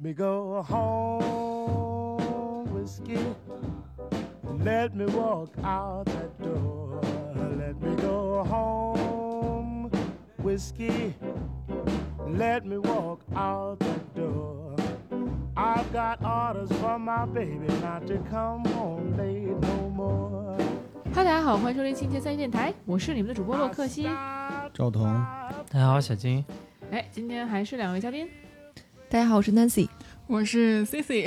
[0.00, 2.18] me go home,
[2.72, 3.18] whiskey.
[4.64, 7.00] Let me walk out that door.
[7.34, 9.90] Let me go home,
[10.40, 11.14] whiskey.
[12.28, 14.76] Let me walk out that door.
[15.56, 20.56] I've got orders from my baby not to come home late no more.
[21.12, 24.08] 哈，大家好，欢迎收听新切三一电台，我是你们的主播洛克西。
[24.72, 25.02] 赵彤，
[25.68, 26.44] 大家好，小金。
[26.92, 28.28] 哎，今天还是两位嘉宾。
[29.10, 29.88] 大家好，我是 Nancy。
[30.28, 31.26] 我是 Cici，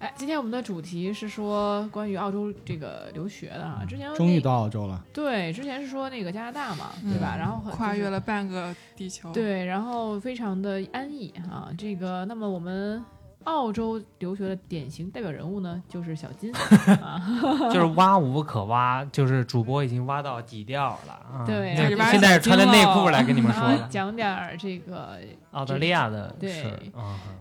[0.00, 3.84] 哎，今天我们的主题是说关于澳洲这个留学的啊。
[3.88, 5.00] 之前终于到澳洲了。
[5.12, 7.36] 对，之前是说那个加拿大嘛，对吧？
[7.38, 11.70] 然后很跨越了半个地球。，对，然后非常的安逸啊。
[11.78, 13.00] 这个，那么我们
[13.44, 16.52] 澳洲留学的典型代表人物呢，就是小金
[17.02, 17.20] 啊。
[17.72, 21.44] 就是挖无可挖，就是主播已经挖到底调了啊。
[21.46, 21.74] 对
[22.10, 23.62] 现在是穿着内裤来跟你们说。
[23.88, 25.18] 讲点儿这个，
[25.52, 26.90] 澳大利亚的对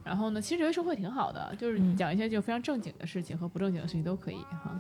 [0.04, 4.72] 然后呢，其实留学生活挺好的，就是嗯讲一些就非常正经的事情和不正经的事情都可以哈。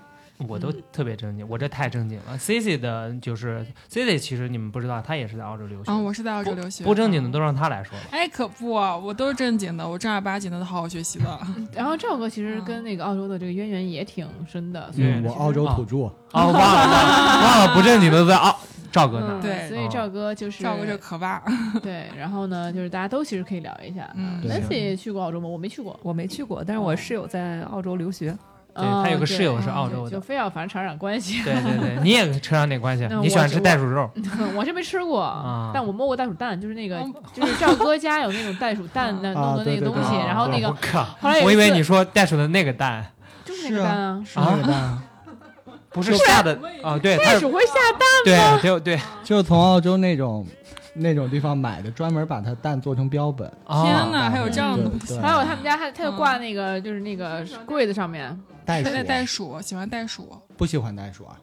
[0.48, 2.38] 我都特别正经，我这太正经了。
[2.38, 5.92] C C 的就是 C C，其实你们不知道，他也是在澳洲留学。
[5.92, 6.84] 嗯，我是在澳洲留学。
[6.84, 8.04] 不正经的都让他来说了。
[8.12, 11.40] 哎，可不，我都是正经的，我正儿八经的好好学习的。
[11.74, 18.58] 然后赵哥其实跟那个澳洲的这个渊源也挺深的，所以嗯，我澳洲土著，哦，忘了忘了忘了，不正经的在澳
[18.92, 19.42] 赵哥那。
[19.42, 21.42] 对所以赵哥就是赵哥这可爸，
[21.82, 24.10] 对，然后呢，就是大家都其实可以聊一下。
[24.16, 25.48] 嗯，Nancy 也去过澳洲吗？
[25.48, 28.38] 我没去过，我没去过，但是我室友在澳洲留学。
[28.74, 31.42] 对啊他有个室友是澳洲的就就非要反正扯上关系。
[31.44, 34.10] 对对对，你也扯上点关系， 你喜欢吃袋鼠肉。
[34.56, 43.06] 我是没吃过啊，但我摸过袋鼠蛋，就是那个嗯，就是赵哥家有那种袋鼠蛋那弄的那个东西，然后那个我靠，后来我以为你说袋鼠的那个蛋，
[43.44, 45.02] 就是那个蛋啊，是那个蛋，
[45.92, 48.08] 不是下的啊，对，袋鼠会下蛋。
[48.24, 50.48] 对就对，就是从澳洲那种
[50.94, 53.52] 那种地方买的，专门把它蛋做成标本。
[53.66, 55.18] 啊天哪，还有这样的东西。
[55.20, 61.40] 还有他们家还他就挂那个就是那个柜子上面，袋鼠喜欢袋鼠，不喜欢袋鼠啊，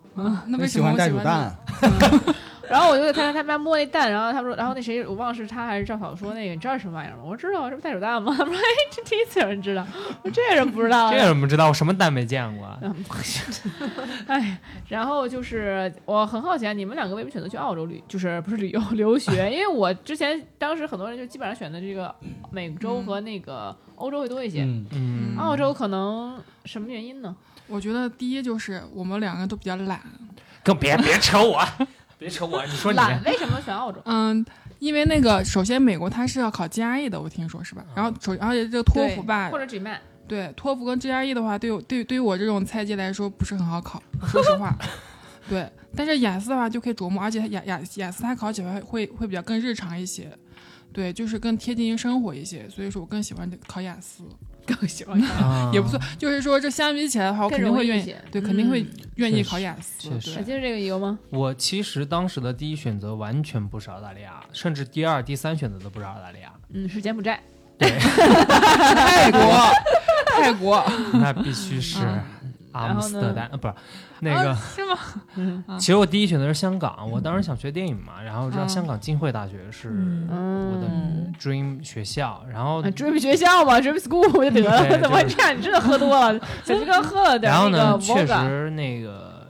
[0.47, 1.57] 那为什么喜欢袋鼠蛋？
[2.71, 7.23] 然后我就在他他们家摸那蛋，然后他们说，然后那谁我忘了是他还是赵嫂说那个你知道是什么玩意儿吗？
[7.25, 8.35] 我说知道，这不袋鼠蛋吗？
[8.37, 9.87] 他们说哎，这第一次有人知道，
[10.23, 11.69] 我说这人不知道啊，这人不知道？
[11.69, 12.67] 我什么蛋没见过
[14.27, 14.59] 哎，
[14.89, 19.51] 然后就是我很好奇啊，你们两个为什么选择去澳洲旅，就是不是旅游 留学？
[19.51, 22.15] 因为我之前当时很多人就基本上选的这个
[22.51, 27.35] 美洲和那个欧洲会多一些，嗯，嗯，澳洲可能什么原因呢？
[27.67, 30.01] 我觉得第一就是我们两个都比较懒，
[30.65, 31.63] 更别别扯我，
[32.19, 34.01] 别扯我，你说你懒，为什么选澳洲？
[34.05, 34.45] 嗯，
[34.81, 37.85] 因为那个首先美国它是要考 GRE 的，我听说是吧？
[37.95, 44.77] 然后首而且这个托福吧或，者 GMAT，对，托福跟 GRE 的话，对对对于我这种菜鸡来说不是很好考，说实话。
[45.49, 50.31] 对，但是雅思的话就可以琢磨，而且雅雅雅思它考起来会会比较更日常一些，
[50.93, 54.25] 对，就是更贴近于生活一些，所以说我更喜欢考雅思，
[54.75, 55.99] 更喜欢啊也不错。
[56.19, 58.15] 就是说这相比起来的话，我肯定会愿意。
[58.31, 59.95] 对，肯定会嗯愿意考雅思。
[59.99, 61.19] 确实对，还记得这个理由吗？
[61.31, 66.53] 我其实当时的第一选择完全不是澳大利亚，甚至第二、第三选择都不是澳大利亚。
[66.73, 67.41] 嗯，是柬埔寨。
[67.79, 69.41] 对， 泰国，
[70.27, 72.21] 泰国， 那必须是嗯
[72.73, 73.75] 阿姆斯特丹，呃，不是
[74.21, 74.55] 那个。
[74.55, 74.99] 是吗？
[75.37, 75.65] 嗯。
[75.79, 78.69] 其实我第一选择是香港，我当时想学电影嘛，然后知道嗯。
[78.69, 80.89] 香港浸会大学是嗯，我的
[81.41, 85.57] dream 学校，然后啊 dream 学校嘛，dream school 就得了，怎么就是这样？
[85.57, 89.47] 你真的喝多了，小鸡刚喝了点然后呢，确实那个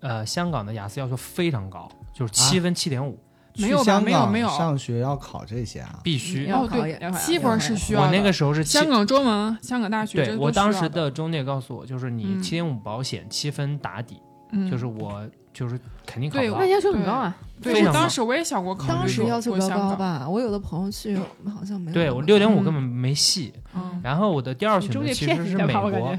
[0.00, 3.18] 呃，香港的雅思要求非常高，就是七分七点五，
[3.56, 5.98] 没有吧没有没有上学要考这些啊？
[6.02, 6.46] 必须。
[6.46, 8.06] 要哦，对考要考，七分是需要的。
[8.06, 14.20] 我那个时候是香港中文、香港大学，对我当时的，中介告诉我，就是你嗯七点五保险，七分打底，
[14.52, 16.60] 嗯就是我就是肯定考对不到。
[16.60, 17.36] 那要求很高啊。
[17.62, 20.28] 对，当时我也想过考虑当时要求比较高吧？
[20.28, 21.16] 我有的朋友去，
[21.54, 21.94] 好像没有。
[21.94, 23.52] 对我六点五嗯根本没戏。
[23.74, 26.16] 嗯，然后我的第二选你中介择其骗你的实是美国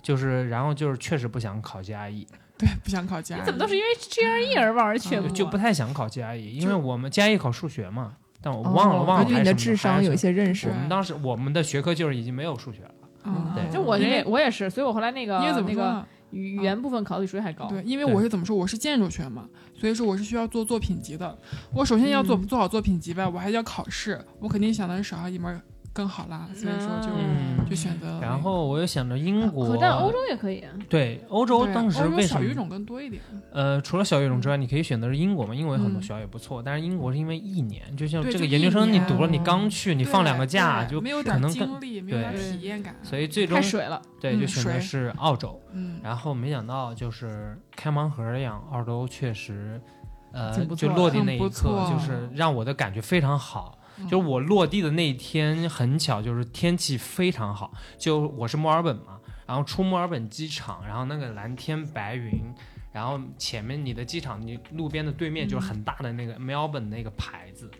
[0.00, 2.26] 就是然后就是确实不想考 GRE，
[2.58, 5.30] 对，不想考加，怎么都是因为 GRE 而望而却步啊？
[5.30, 10.16] 就不太想考 GRE，因为我们 GRE 考数学嘛，但我哦忘了忘了根据你的智商有一。
[10.16, 10.74] 些认识我。
[10.74, 12.90] 们当时我们的学科就是已经没有数学了，
[13.24, 16.04] 嗯，对就我这因为我也是，所以我后来那个因为怎么那个说？
[16.30, 17.66] 语语言部分考的比数学还高。
[17.68, 18.54] 对，因为我是怎么说？
[18.56, 21.38] 我是建筑学嘛，所以说我是需要做作品集的。
[21.72, 25.58] 我首先要做、嗯做好作品集吧，我还要考试，我肯定想的是少上一门
[25.92, 28.18] 更好啦，所以说就、嗯就选择。
[28.20, 30.72] 然后我又想着英国，可但欧洲也可以啊。
[30.88, 32.40] 对欧洲当时为什么？
[32.40, 33.20] 小语种更多一点？
[33.52, 42.94] 呃，除了小语种之外，你可以选择是英国嘛，英国有很多嗯学校也不错，但是英国是因为一年，就像这个研究生你读了，你刚去，你放两个假就没有点可能更，经历，没有体验感。
[43.02, 45.60] 所以最终太水了，对嗯就选择是澳洲。
[45.72, 49.80] 嗯，然后没想到就是开盲盒一样，澳洲确实，
[50.32, 53.77] 呃就落地那一刻，就是让我的感觉非常好。
[54.04, 62.40] 就是我落地的那一天很巧，就是天气非常好，就我是墨尔本嘛，然后出墨尔本机场，然后那个蓝天白云，
[62.92, 67.70] 然后前面你的机场，你路边的对面就是很大的那个 Melbourne 那个牌子。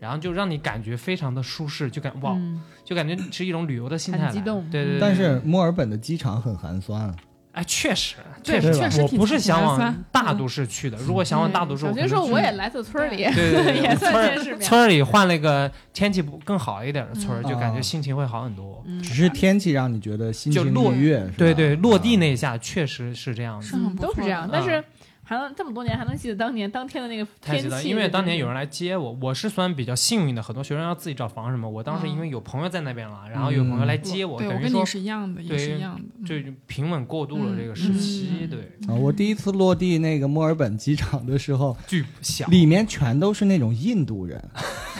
[0.00, 4.26] 然后就让你感觉非常的舒适，就感哇，嗯就感觉是一种旅游的心态来。
[4.26, 5.00] 很激动对对对。
[5.00, 7.14] 但是墨尔本的机场很寒酸，
[7.54, 10.98] 哎，确实，确实，确实我不是想往大都市去的。
[10.98, 14.60] 如果想往大都市，我觉得说我也来自村儿里， 对对对，也算村儿见世面。
[14.60, 18.82] 村儿里换了一个天气不更好一点的村就感觉哦心情会好很多。
[18.86, 21.26] 嗯只是天气让你觉得心情就落愉悦。
[21.38, 23.66] 对对，落地啊那一下确实是这样的
[24.02, 24.84] 都是这样，但嗯是
[25.24, 36.02] 还能这么多年还能记得当年当天的那个太记得，天气，因为当年有人人来接我，我是算比较幸运的，很多学生要自己找房什么，我当时因为有朋友在那边了，然后有朋友来接我，对我跟你等于说是一样的，也对是一样的。
[36.20, 36.34] 嗯就
[36.66, 44.42] 平稳过渡了这个时期，嗯对，啊，我第一次落地那个墨尔本机场的时候，巨小，里面全都是那种印度人，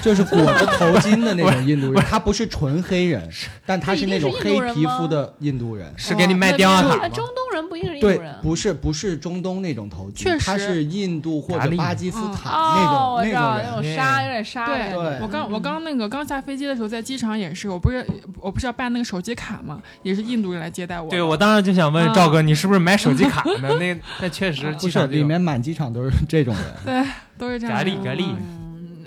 [0.03, 3.29] 就是裹着头巾的那种印度人， 他不是纯黑人，
[3.65, 5.93] 但他是那种黑皮肤的印度人。
[5.97, 7.09] 是给你卖电话卡吗？
[7.09, 13.97] 中东人不一定是印度对人，，不是不是中东那种头巾，确实他是印度或者巴基斯坦哦，那种我知道那种人。
[13.97, 18.07] 那种沙有点沙对，对我刚我刚那个刚下飞机的时候，在机场也是，我不是
[18.41, 21.11] 我不是要办那个手机卡嘛，也是印度人来接待我。
[21.11, 23.77] 对，我当时就想问啊赵哥，你是不是买手机卡呢？
[23.79, 26.65] 那 那确实不是，机场里面满机场都是这种人。
[26.85, 27.85] 对都是这样的。
[27.85, 28.35] 咖喱咖喱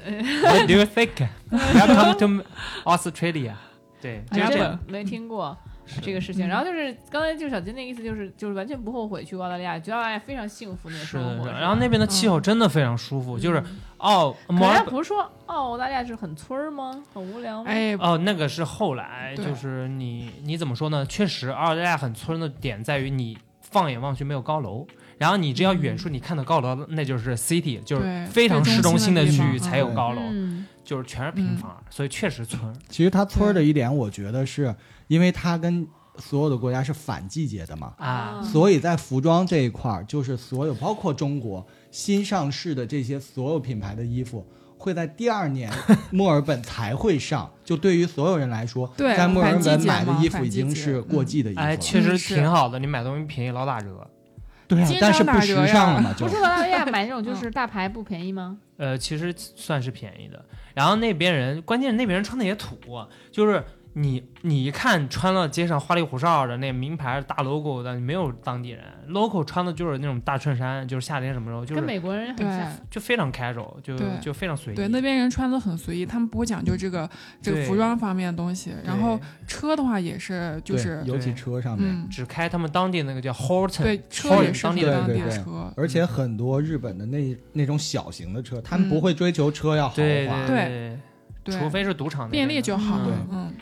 [0.06, 1.28] 嗯，What do you think?
[1.52, 2.44] Welcome to
[2.84, 3.54] Australia。
[4.02, 4.78] 对， 这是这样。
[4.88, 6.46] 没听过是这个事情。
[6.46, 11.46] 嗯然后就是刚才就是小金那个意思，就是就是完全不后悔去澳大利亚，觉得澳大利亚非常幸福那个是的，是生活。
[11.46, 11.52] 的。
[11.54, 13.64] 吧然后那边的气候真的非常舒服，就是
[13.98, 17.04] 哦，可人家不是说澳大利亚是很村儿吗？
[17.14, 17.70] 很无聊吗？
[17.70, 21.06] 哎，哦，那个是后来，就是你你怎么说呢？
[21.06, 24.88] 确实，澳大利亚很村的点在于你放眼望去没有高楼，
[25.18, 32.74] 然后你只要远处你看到高楼，那就是 city，就是非常市中心的区域才有高楼，嗯，就是全是平房，所以确实村。
[32.88, 34.74] 其实它村的一点，我觉得是
[35.08, 35.88] 因为它跟
[36.18, 44.46] 所有的国家是反季节的嘛，啊所以在服装这一块儿，就是所有包括中国新上市的这些所有品牌的衣服，
[44.78, 45.72] 会在第二年
[46.10, 47.50] 墨尔本才会上。
[47.64, 51.66] 就对于所有人来说，对在墨尔本买的衣服已经是过季的衣服了。
[51.68, 54.10] 哎，确实挺好的，你买东西便宜老打折。
[54.68, 58.58] 对啊，但是不时尚了嘛，就不是澳大利亚买那种就是大牌不便宜吗？
[58.78, 60.44] 呃，其实算是便宜的。
[60.74, 62.78] 然后那边人，关键那边人穿的也土，
[63.32, 63.64] 就是
[64.00, 72.58] 你你一看穿了街上花里胡哨的那名牌大 logo 的，没有当地人，local 穿的就是那种大衬衫，就是夏天什么时候就是跟美国人很。
[72.90, 74.76] 就非常 casual，就就非常随意。
[74.76, 77.10] 对，那边人穿的很随意，他们不会讲究这个
[77.42, 78.72] 这个服装方面的东西。
[78.84, 81.88] 然后车的话也是，就是尤其车上面。
[81.90, 85.74] 嗯，只开他们当地那个叫 Horton，对，车也是当地的当地对对的车。
[85.76, 90.98] 而且很多日本的那那种小型的车，他们嗯不会追求车要豪对华，对
[91.44, 93.04] 对，除非是赌场那便利就好。
[93.06, 93.54] 对嗯，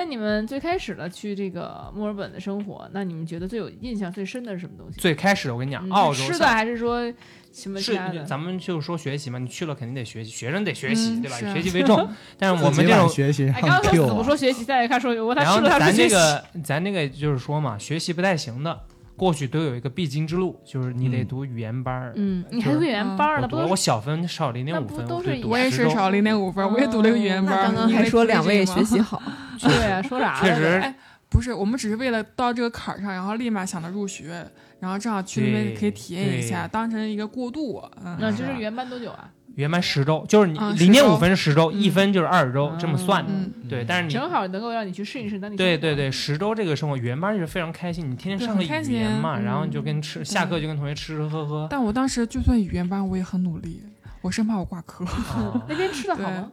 [0.00, 4.98] 那你们最开始的去这个墨尔本的生活，那你们觉得最有印象最深的是什么东西？
[4.98, 7.12] 最开始我跟你讲，嗯澳洲的还是说
[7.52, 8.24] 什么其是他的？
[8.24, 11.36] 咱们就说学习嘛，你去了肯定得学习，学生得学习，对吧？
[11.38, 12.08] 以学习为重。
[12.38, 16.08] 但是我们这种学习哎，刚刚说不啊说学习，再一看说我他然后吃了他学习。
[16.08, 18.80] 这个咱这个就是说嘛，学习不太行的，
[19.20, 22.12] 过去都有一个必经之路，就是你得嗯读语言班儿。
[22.16, 25.06] 嗯，你就是还读语言班儿呢，不我小分少零点五分，
[25.44, 29.20] 我也是少零点五分，我也读了个语言哦班刚刚还说两位学习好，
[29.60, 30.40] 对啊，说啥了？
[30.40, 30.96] 确实哎，
[31.28, 34.42] 不是，我们只是为了到这个坎儿上，然后立马想着入学，
[34.78, 37.82] 然后正好去那边可以体验一下，当成一个过渡。
[38.02, 39.30] 嗯，那是吧这是语言班多久啊？
[39.60, 43.30] 语言班十周，就是你啊零点五分是十周，嗯一分就是二十周，嗯这么算的。
[43.30, 45.56] 嗯，对，但是你正好能够让你去适应适应当地。
[45.58, 51.66] 对对，对，十周这个生活，语言班就是非常开心，你天天上个语言嘛，嗯然后你就跟吃下课就跟同学吃吃喝喝。
[51.70, 53.82] 但我当时就算语言班，我也很努力，
[54.22, 55.04] 我生怕我挂科。
[55.04, 56.50] 啊 那边吃的好吗？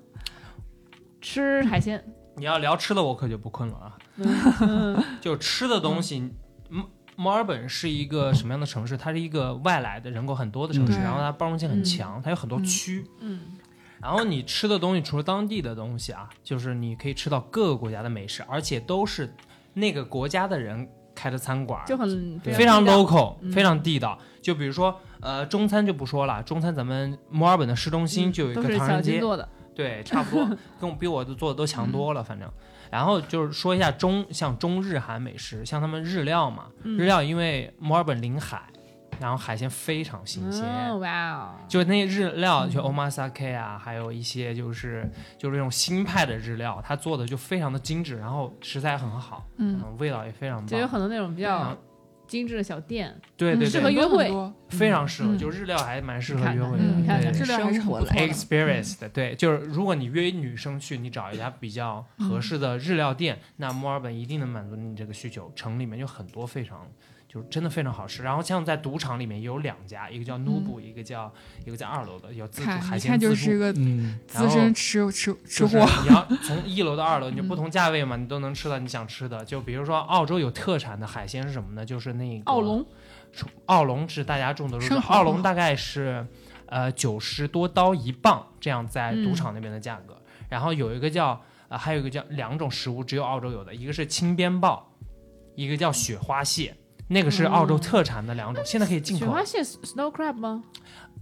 [1.22, 2.04] 吃海鲜，
[2.36, 3.98] 你要聊吃的，我可就不困了啊。
[4.60, 6.34] 嗯 就吃的东西，
[7.18, 8.96] 墨墨尔本是一个什么样的城市？
[8.96, 13.06] 它是一个外来的人口很多的城市，嗯然后它包容性很嗯强，它有很多嗯区。
[13.20, 13.40] 嗯
[14.00, 19.34] 然后你吃的东西，除了当地的东西啊，就是你可以吃到各个国家的美食，而且都是
[19.74, 24.18] 那个国家的人开的餐馆，就很非常 local，、嗯非常地道。
[24.40, 30.46] 就比如说，呃，中餐就不说了，中餐咱们墨尔本的市中心嗯就有一都是小个唐人街，金做的，对，差不多，
[30.80, 32.48] 跟我比我的做的都强多了，反正。
[32.92, 38.62] 然后就是说一下中，像中日韩美食，像他们日料嘛，嗯日料因为墨尔本临海，
[39.20, 40.64] 然后海鲜非常新鲜。
[40.66, 50.68] 嗯哇哦，就那日料，就嗯 omasake 啊，还有一些就是就是那种新派的日料，他做的就非常的精致，然后食材很好，嗯，味道也非常棒。
[50.68, 51.78] 就有很多那种比较嗯
[52.28, 56.84] 精致的小店，对对对，适合约会很多非常适合，嗯就日料还蛮适合约会的。
[56.84, 58.12] 嗯你看看对质量还是很不错的。
[58.16, 65.52] experience 的，对，就是如果你约女生去，你找一家比较合适的日料店，那墨尔本一定能满足你这个需求。
[65.56, 66.86] 城里面有很多非常，
[67.38, 68.24] 就真的非常好吃。
[68.24, 71.32] 然后像在赌场里面有两家，一个叫 Nubu，、一个叫
[71.66, 73.08] 一个在二楼的，有自助海鲜自助。
[73.10, 79.46] 看就是一个嗯，资深吃吃吃就是货，你要 从一楼到二楼，你就不同价位嘛，你都能吃到你想吃的。
[79.46, 81.86] 就比如说澳洲有特产的海鲜是什么呢？
[81.86, 82.86] 就是那个澳龙，
[83.68, 86.26] 澳龙是大家众所周知，生蚝吗澳龙大概是
[86.66, 90.18] 呃九十多刀一磅，这样在嗯赌场那边的价格。
[90.50, 94.94] 然后有一个叫呃，还有一个叫两种食物只有澳洲有的，一个是青边鲍，
[95.56, 96.74] 一个叫雪花蟹，
[97.08, 99.44] 那个是澳洲特产的两种，现在可以进口雪花。
[99.44, 100.64] 蟹 snow crab 吗？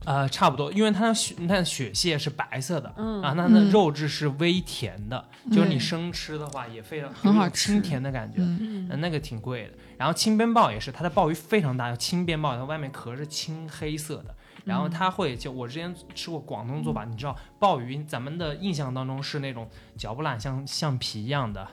[0.03, 2.93] 呃，差不多，因为它的雪，你看雪蟹是白色的。
[2.97, 8.37] 嗯啊，那它的嗯肉质是微甜的，就是你嗯生吃的话也非常很好有清甜的感觉。
[8.39, 9.73] 嗯，那个挺贵的。
[9.97, 14.35] 然后青边鲍也是，它的鲍鱼非常大，叫青边鲍，它外面壳是青黑色的。
[14.65, 21.67] 然后它会就我之前吃过广东做法，你知道鲍鱼咱们的印象当中是那种嚼不烂像橡皮一样的，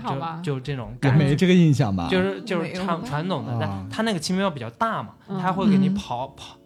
[0.00, 0.40] 好吧？
[0.42, 1.24] 就就这种也感觉。
[1.24, 2.08] 没这个印象吧？
[2.10, 6.56] 就是就是传传统的，啊但它那个青边鲍比较大嘛，嗯它会给你嗯刨刨，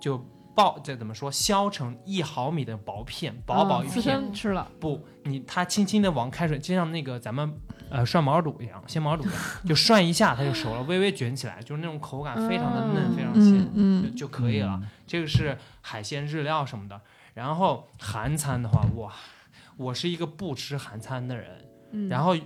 [0.00, 0.18] 就
[0.54, 7.52] 爆这怎么说，削成一毫米的薄片，薄薄一片刺片，身吃了，不，你它轻轻的往开水，就像那个咱们
[7.90, 9.34] 呃涮毛肚一样，鲜毛肚一样，
[9.66, 14.80] 就涮一下它就熟了，微微卷起来，就是那种口感非常的嫩，嗯非常鲜，就可以了。
[15.06, 17.00] 这个是海鲜日料什么的。
[17.34, 19.12] 然后韩餐的话，哇，
[19.76, 21.63] 我是一个不吃韩餐的人。
[21.94, 22.36] 嗯，然后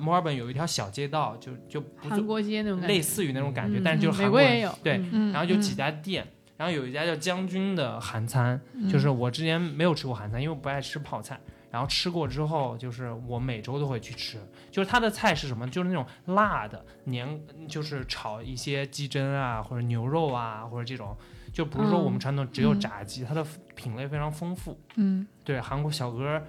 [0.00, 11.38] 墨尔本有一条小街道，就就不韩国街那种感觉，类似于那种感觉，嗯但是就是韩国人美国也有，对然后就几家店，然后有一家叫将军的韩餐，嗯就是我之前没有吃过韩餐，因为我不爱吃泡菜。
[11.70, 14.38] 然后吃过之后，就是我每周都会去吃。
[14.70, 15.68] 就是它的菜是什么？
[15.68, 17.26] 就是那种辣的年，
[17.66, 21.16] 就是炒一些鸡胗啊，或者牛肉啊，或者这种，
[21.52, 23.44] 就不是说我们传统只有嗯炸鸡，它的
[23.74, 24.78] 品类非常丰富。
[24.94, 26.40] 嗯对，韩国小哥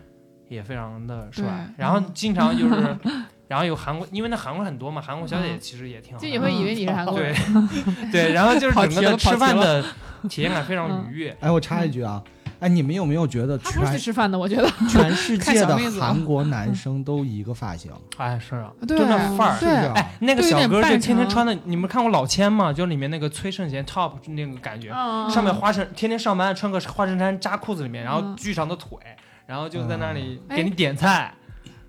[0.48, 1.44] 也非常的帅，
[1.78, 2.98] 然后经常就是，
[3.48, 6.32] 然后有韩国，因为那韩国很多嘛，韩国小姐姐其实也挺好就的。
[6.32, 7.28] 你会以为你是韩国对。
[7.30, 7.36] 人，
[8.12, 9.84] 对，然后就是整个的吃饭的
[10.30, 11.38] 体验感非常愉悦。
[11.40, 12.24] 哎，我插一句啊，
[12.60, 14.68] 哎，你们有没有觉得他不是吃饭的，我觉得。
[14.90, 17.92] 全世界的 韩国男生都一个发型？
[18.18, 19.58] 哎，是啊，对就那范儿。
[19.60, 19.94] 是啊？
[19.96, 22.74] 哎，那个小哥就天天穿的，你们看过老千吗？
[22.74, 25.30] 就里面那个崔胜贤 top 那个感觉，嗯。
[25.30, 28.36] 上面花衬，天天上班穿个花衬衫扎裤子里面，然后嗯。
[28.36, 28.98] 巨长的腿，
[29.46, 31.34] 然后就在那里嗯给你点菜。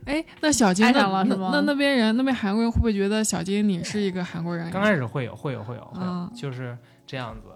[0.05, 4.71] 哎，那小金了是吗那那那边人那边韩国人会不会觉得小金你是一个韩国人？
[4.71, 7.49] 刚开始会有，会有，会有，会有嗯，就是这样子。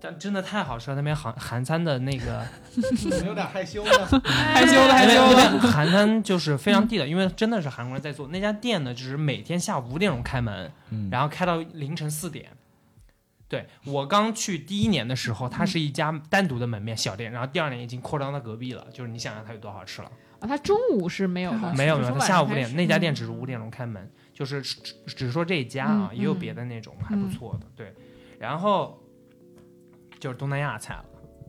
[0.00, 2.46] 但真的太好吃了，那边韩韩餐的那个
[3.26, 3.90] 有点害羞呢。
[4.22, 5.58] 害羞了害羞了。
[5.60, 8.28] 韩餐就是非常地道，因为真的是韩国人在做。
[8.28, 12.46] 那家店呢，就是每天下午五点钟开门，嗯，然后开到凌晨四点。
[13.48, 20.12] 对我刚去第一年的时候，它是一家单独的门面小店，然后第二年已经扩张到隔壁了，就是你想想它有多好吃了。
[20.40, 24.76] 啊，它中午是没有的，没有没有，它下午五点那家店只是五点钟开门，就是只
[25.06, 27.66] 只只说这一家啊，嗯也有别的那种还不错的。
[27.74, 27.94] 对，
[28.38, 29.02] 然后
[30.20, 31.04] 就是东南亚菜了。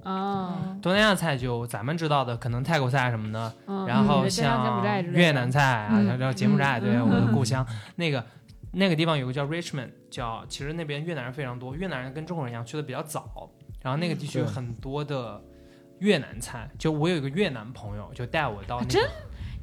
[0.10, 8.25] 啊，东南亚菜就咱们知道的，可能泰国菜什么的，嗯然后像越南菜啊，嗯像叫柬埔寨，嗯对，嗯我的嗯故乡，那个
[8.72, 13.50] 那个地方有个叫 Richmond，叫其实那边越南人非常多，越南人跟中国人一样去的比较早，
[13.82, 15.42] 然后那个地区有很多的
[16.00, 19.04] 越南菜，就我有一个越南朋友，就带我到那个真？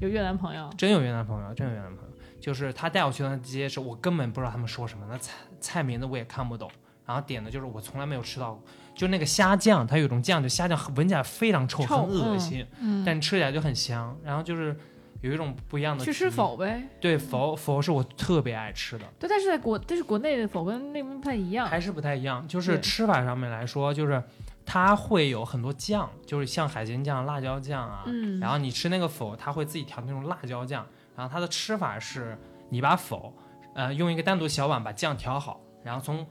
[0.01, 2.11] 有越南朋友，真有越南朋友，真有越南朋友，
[2.41, 6.71] 就是他带我去那街时，我根本不知道他们说什么，那菜菜名字我也看不懂，
[7.07, 8.63] 然后点的就是我从来没有吃到过，
[8.95, 14.77] 就那个虾酱，它有一种酱，就虾酱闻起来非常臭，臭很恶心，嗯，但吃起来就很香，然后就是
[15.21, 16.83] 有一种不一样的去吃否呗。
[17.01, 21.67] 对否否是我特别爱吃的，对，但是在国，但是国内的否跟那边不太一样。
[21.67, 24.23] 还是不太一样，就是吃法上面来说，就是
[24.65, 32.37] 它会有很多酱，就是像海鲜酱、辣椒酱啊，嗯，然后你吃那个否，它会自己调那种辣椒酱，然后它的吃法是，
[32.69, 33.33] 你把否，
[33.75, 36.27] 呃，用一个单独小碗把酱调好，然后从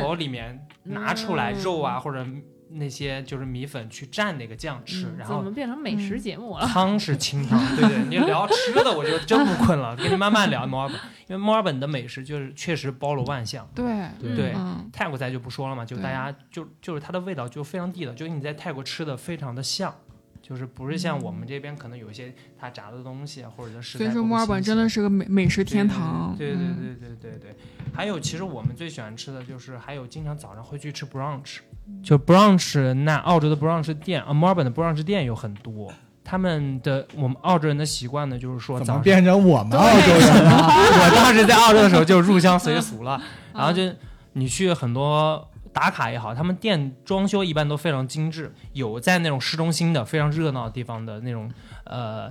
[0.00, 1.60] 否里面拿出来嗯。
[1.62, 2.24] 肉啊或者
[2.72, 6.66] 那些就是米粉去蘸那个酱吃，嗯然后怎么变成美食节目了？
[6.66, 10.96] 汤是清汤，对对，你聊吃的我就真不困了，跟你慢慢聊墨尔本，
[11.26, 13.68] 因为墨尔本的美食就是确实包罗万象。
[13.74, 13.84] 对
[14.20, 19.94] 对嗯泰国菜就不说了嘛，就大家就就是它的味道就非常地道，就跟你在泰国吃的非常的像，
[20.50, 26.34] 就是不是像我们这边可能有一些它炸的东西啊，或者是食材不所以说墨尔本真的是个美美食天堂。
[26.36, 27.56] 对对嗯对对对对对，
[27.94, 31.58] 还有其实我们最喜欢吃的就是还有经常早上会去吃 brunch，
[32.02, 35.92] 就 brunch 那澳洲的 brunch 店啊，墨尔本的 brunch 店有很多。
[36.24, 40.66] 他们的我们澳洲人的习惯呢，就是说怎早上么变成我们澳洲人了？
[40.68, 43.20] 我当时在澳洲的时候就入乡随俗了，
[43.52, 43.82] 然后就
[44.34, 51.50] 你去很多打卡也好，他们店装修一般都非常精致，有在那种市中心的非常热闹的地方的那种
[51.84, 52.30] 呃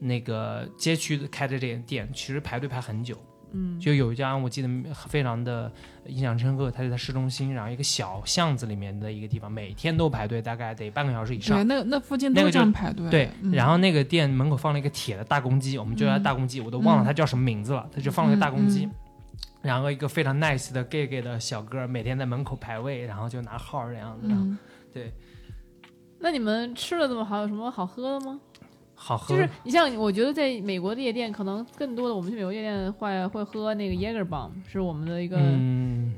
[0.00, 3.16] 那个街区开的这些店，其实排队排很久。
[3.52, 4.68] 嗯，就有一家我记得
[5.08, 5.70] 非常的
[6.06, 11.66] 印象深刻，它就在市中心，然后一个小巷子里面的一个地方，每天都排队，大概得半个小时以上对，上。
[11.66, 13.10] 那那附近都这样排队。
[13.10, 18.86] 对，嗯然后那个店门口放了一个铁的大公鸡，我们就叫它大公鸡，我都忘了它叫什么名字了，它就放了个大公鸡。
[18.86, 18.92] 嗯
[19.62, 24.58] 然后一个非常 nice 的 gay gay 的小哥每天在门口排位，然后就拿号这样子，嗯，
[24.92, 25.12] 对，
[26.18, 28.40] 那你们吃的这么好，有什么好喝的吗？
[28.94, 29.34] 好喝。
[29.34, 35.36] 就是你像，我觉得在美国的夜店，可能更多的我们去美国夜店会会喝那个 Jager Bomb，是我们的一个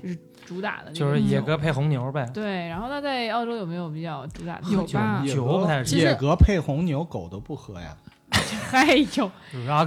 [0.03, 2.29] 就是，主打的那个就是野格配红牛呗。
[2.35, 4.73] 对，然后那在澳洲有没有比较主打的酒？
[4.73, 7.97] 有吧酒不太是野格配红牛，狗都不喝呀。
[8.71, 9.30] 还有，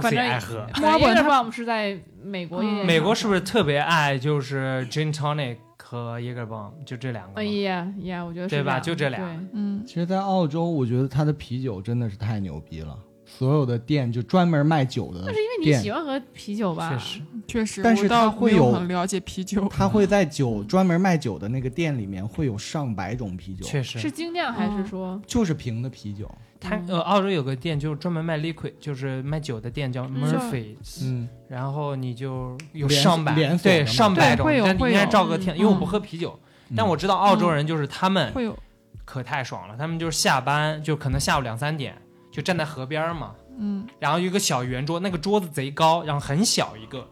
[0.00, 0.66] Roxy 正爱喝。
[0.80, 7.44] 墨尔本 Jager 它 Bomb 是在美国夜店，美国是不是特别爱就是 gin tonic 和 Jager bomb 就这两个哎？
[7.44, 12.98] 呀呀，我觉得是对吧就这俩对嗯，其实，在澳洲，我觉得它的啤酒真的是太牛逼了。
[13.28, 16.90] 所有的店就专门卖酒的那是因为你喜，欢喝啤酒吧？
[16.90, 19.68] 确实，确实，但是我倒没它会有很了解啤酒。
[19.68, 25.20] 它会在酒专门卖酒的那个店里面会有上百种啤酒，确实是精酿还是说？
[25.26, 26.30] 就是瓶的啤酒。
[26.60, 30.22] 它呃，澳洲有个店就是专门卖 liquid，就是卖酒的店叫嗯。
[30.22, 36.38] Murphy's，、嗯，然后你就有上百对上百种，但你应该照个天，嗯因为我不喝啤酒，
[36.76, 38.58] 但我知道澳洲人就是他们会有，
[39.04, 41.96] 可太爽了，他们就是下班就可能下午两三点
[42.32, 47.06] 就站在河边嘛，嗯，然后有一个小圆桌，那个桌子贼高，然后很小一个，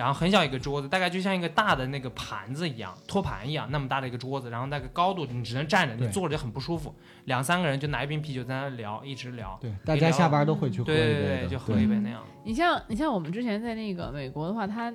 [0.00, 6.94] 然后很小一个桌子，大概就像一个大的那个盘子一样，托盘一样那么大的一个桌子，然后那个高度你只能站着，你坐着就很不舒服。
[7.26, 12.22] 两三个人就拿一瓶啤酒在那聊，一直聊，对，大家下班都会去喝对一杯的，对对，就喝一杯那样。
[12.44, 14.90] 你像你像我们之前在那个美国的话，它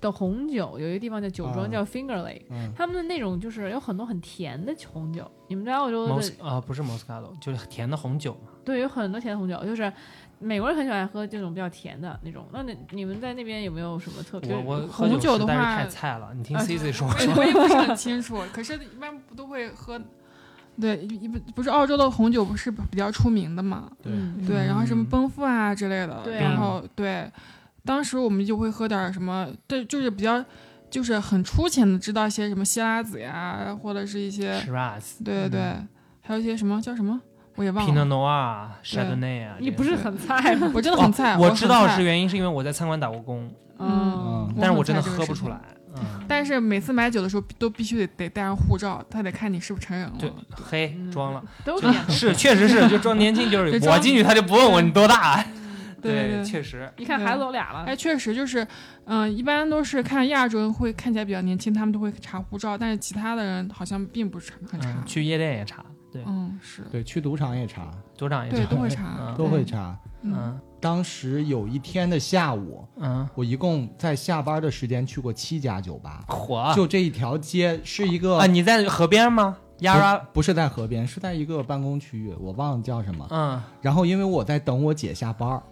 [0.00, 5.30] 的红酒有一个地方叫酒庄啊叫 Finger Lake，、嗯，他们的那种就是有很多很甜的红酒。
[5.48, 8.50] 你们在澳洲摩的斯啊不是摩斯卡托，就是甜的红酒嘛。
[8.64, 9.90] 对有很多甜的红酒，就是
[10.38, 12.46] 美国人很喜欢喝这种比较甜的那种。
[12.52, 14.54] 那你你们在那边有没有什么特别？
[14.54, 20.00] 我我红酒的话太菜了，你听啊 C C 说我也我也不是很清楚，可是一般不都会喝。
[20.78, 23.90] 对，一一不是澳洲的红酒不是比较出名的嘛？
[24.02, 27.32] 对嗯对，然后什么嗯奔富啊之类的，对啊然后对，
[27.82, 30.44] 当时我们就会喝点什么，对，就是比较，
[30.90, 35.76] 就是很粗浅的知道一些什么希拉子呀，或者是一些，Shiraz、对对对，
[36.20, 37.18] 还有一些什么叫什么，
[37.56, 39.56] 我也忘 Pinot 了，Noir、Chardonnay 啊。
[39.58, 40.70] 你不是很菜吗？
[40.74, 45.58] 我真的很菜，哦我知道是，原因是因为我在餐馆打过工，嗯，但是我真的喝不出来。
[45.98, 50.14] 嗯，但是每次买酒的时候都必须得得带上护照，他得看你是不是成人了。
[50.18, 51.42] 对，嘿，嗯装了。
[51.64, 52.10] 都这样。
[52.10, 55.42] 是，确实是，就装年轻，就是我进去他就不问我你多大，
[56.02, 58.66] 对对确实，一看孩子都俩了，哎，确实就是，
[59.06, 64.90] 嗯、一般都是看亚洲人会看起来比较年轻，他们都会查护照，但是其他的人好像并不是很查。
[64.90, 65.82] 嗯，去夜店也查，
[66.16, 69.98] 对，嗯，是，对，去赌场也查，赌场也查，都会查，嗯都会查。
[70.22, 78.46] 嗯当时有一天的下午，嗯，我一共在下班的时间去过七家酒吧，火就这一条街是一个啊！
[78.46, 79.56] 你在河边吗？
[79.80, 83.26] 亚拉，不是在河边，是在一个办公区域，我忘了叫什么。
[83.30, 85.62] 嗯然后因为我在等我姐下班儿，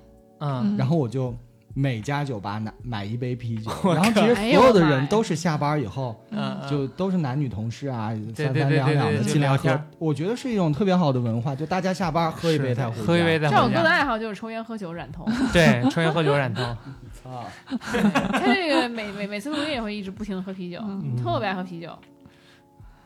[0.41, 1.35] 嗯，然后我就
[1.75, 9.87] 每家酒吧拿买一杯啤酒， 然后其实所有的人都是下班以后，嗯嗯就都是男女同事啊，三三两两的对进来喝就聊天。
[9.99, 13.03] 我觉得是一种特别好的文化，就大家下班喝一杯是再回家。
[13.03, 15.27] 喝一杯再赵哥的回家，爱好就是抽烟、喝酒、染头。
[15.53, 21.91] 对，抽烟喝酒染头，啊，他这个每每每次录音也会一直不停的喝啤酒，嗯特别爱喝啤酒。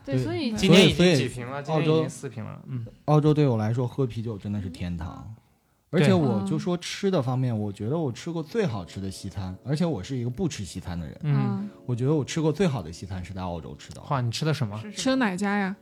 [0.04, 1.62] 对，所以今天已所以经几瓶了？
[1.62, 5.34] 今天已经四瓶了，嗯，澳洲对我来说喝啤酒真的是天堂。
[5.90, 11.16] 而且我就说吃的方面，我觉得我吃过最好吃的西餐，而且我是一个不吃西餐的人。
[11.22, 14.02] 嗯，我觉得我吃过最好的西餐是在澳洲吃的。
[14.10, 14.78] 哇，你吃的什么？
[14.94, 15.74] 吃的哪家呀？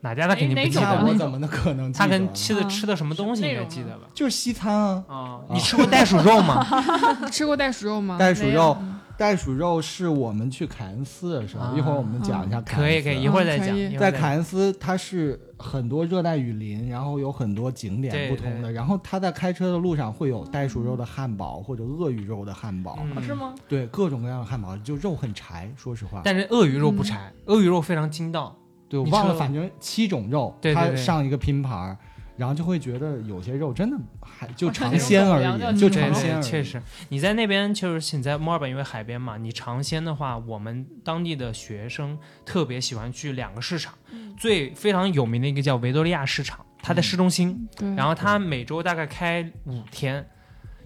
[0.00, 2.04] 哪家他肯定不记哪种那我，怎么能可能记得？
[2.04, 4.08] 他跟吃的嗯吃的什么东西应该记得吧？
[4.12, 6.66] 就是西餐啊，啊，你吃过袋鼠肉吗？
[7.30, 8.18] 吃过袋鼠肉吗？
[8.18, 8.76] 袋鼠肉，
[9.22, 12.90] 袋鼠肉是我们去凯恩斯的时候，啊一会儿我们讲一下凯恩斯。
[12.90, 13.96] 可以可以，一会儿再讲。
[13.96, 18.62] 在凯恩斯，它是很多热带雨林，然后有很多景点不同的。
[18.70, 23.54] 对然后他在开车的路上会有袋鼠肉的汉堡或者鳄鱼肉的汉堡，嗯好吃吗？
[23.68, 25.72] 对各种各样的汉堡，就肉很柴。
[25.76, 28.56] 说实话，但是鳄鱼肉不柴，鳄鱼肉非常筋道。
[28.88, 31.96] 对我忘了，反正七种肉，对对对它上一个拼盘儿，
[32.36, 36.40] 然后就会觉得有些肉真的还就尝鲜而已，就尝鲜。
[36.40, 43.94] 确实，你在那边就是你在墨尔本，因为海边嘛，你尝鲜的话，我们当地的学生特别喜欢去两个市场，
[44.36, 50.26] 最非常有名的一个叫维多利亚市场，它在市中心，对，然后它每周大概开五天，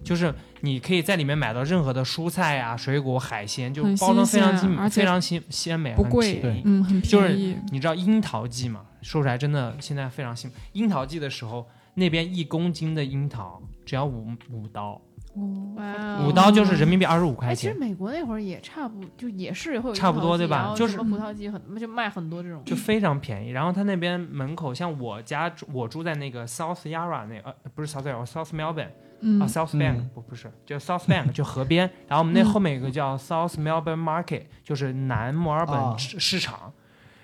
[0.03, 6.61] 就是你可以在里面买到任何的蔬菜呀、水果、海鲜，就包装非常精而且非常鲜鲜美，很不贵便宜。
[6.65, 7.57] 嗯，很就是便宜。
[7.71, 8.81] 你知道樱桃季嘛？
[9.01, 10.55] 说出来真的现在非常幸福。
[10.73, 14.99] 樱桃季的时候，那边一公斤的樱桃只要五五刀，
[15.75, 23.51] 哇五刀就是人民币二十五块钱，其实，美国那会儿也差不，就也是会有差不多对吧就是什么葡萄季很就卖很多这种，就非常便宜。
[23.51, 28.89] 然后他那边门口，像我家我住在那个 South Yarra 那呃不是 South Yarra，South Melbourne
[29.21, 31.89] 嗯啊 South Bank 嗯不不是，就 South Bank 就河边。
[32.07, 36.71] 然后我们那嗯后面有个叫 South Melbourne Market，就是南墨尔啊本市市场。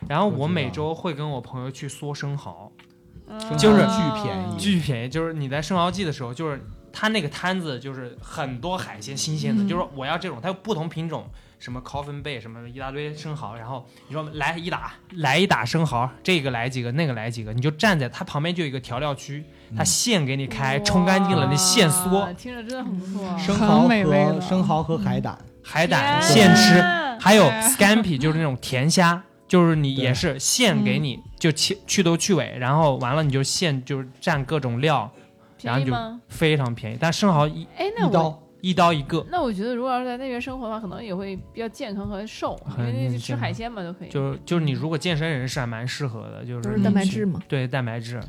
[0.09, 2.71] 然后我每周会跟我朋友去梭生蚝，
[3.27, 5.09] 嗯就是巨便宜巨便宜。
[5.09, 11.25] 就是你在生蚝季的时候，就是他那个摊子就是很多海鲜新鲜的，嗯就是说我要这种，它有不同品种，
[11.63, 23.37] 什么 coffin 贝，什么一大堆生蚝，然后你说来一打，来一打生蚝，这个来几个，那个来几个，你就站在它旁边就有一个调料区，它嗯现给你开，冲干净了那现嗦，听着真的很不错。
[23.37, 26.81] 生蚝和生蚝和海胆，海胆现吃，
[27.17, 29.23] 还有哎 scampi 就是那种甜虾。
[29.47, 35.09] 就是你也是现给你，就切去头去尾，然后完了你就现就是蘸各种料，
[35.61, 36.21] 然后就便宜吗？
[36.27, 36.97] 非常便宜。
[36.99, 44.09] 但生蚝一哎，那我一刀一个，那我觉得如果要是在那边生活的话，可能也会比较健康和瘦，因为吃海鲜嘛都可以。
[44.09, 47.41] 就是就是你如果健身人士还蛮适合的，就都是是蛋白质嘛。
[47.49, 48.21] 对蛋白质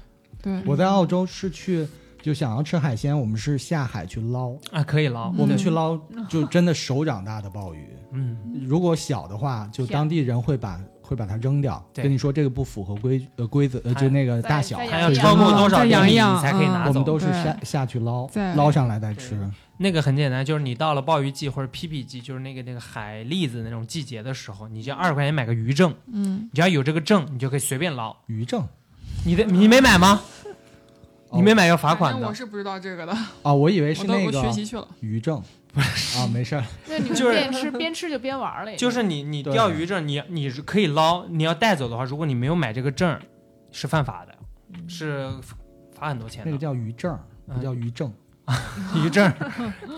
[0.43, 1.87] 对，我在澳洲是去
[2.21, 5.33] 就想要吃海鲜，我们是下海去捞，啊可以捞。
[5.39, 5.97] 我们去捞
[6.29, 17.05] 就真的手掌大的鲍鱼，嗯，如果小的话，就当地人会把会把它扔掉，跟你说这个不符合规呃规则，呃就那个大小再，还要超过多少再厘米养一养你才可以拿走我们。
[17.05, 19.39] 都是下下去捞捞上来再吃。
[19.77, 28.17] 那个很简单，就是你到了鲍鱼季或者皮皮季，就是那个那个海蛎子那种季节的时候，你就二十块钱买个鱼证，嗯，你只要有这个证，你就可以随便捞。
[28.27, 28.67] 鱼证
[29.27, 30.21] 你的你没买吗？
[31.35, 32.27] 哦你没买要罚款的。
[32.27, 34.87] 我是不知道这个的，啊，我以为是那个学习去了。
[35.01, 35.37] 鱼证，
[36.17, 43.21] 啊，没事儿，那你们就是边吃边吃就边玩了也，就是你你钓鱼证，你你是可以捞，你要带走的话，如果你没有买这个证，
[43.73, 44.35] 是犯法的，
[44.89, 45.29] 是
[45.93, 46.51] 罚很多钱的。
[46.51, 47.19] 那个叫鱼证，
[47.49, 48.13] 嗯不叫鱼证。
[48.95, 49.33] 鱼证，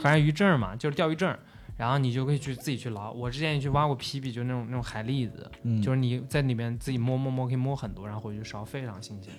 [0.00, 1.36] 反正鱼证嘛，就是钓鱼证。
[1.76, 3.12] 然后你就可以去自己去捞。
[3.12, 9.30] 我之前也去挖过皮皮，就那种那种海蛎子，嗯，就是你在里面自己摸摸摸，可以摸很多，然后回去烧，非常新鲜。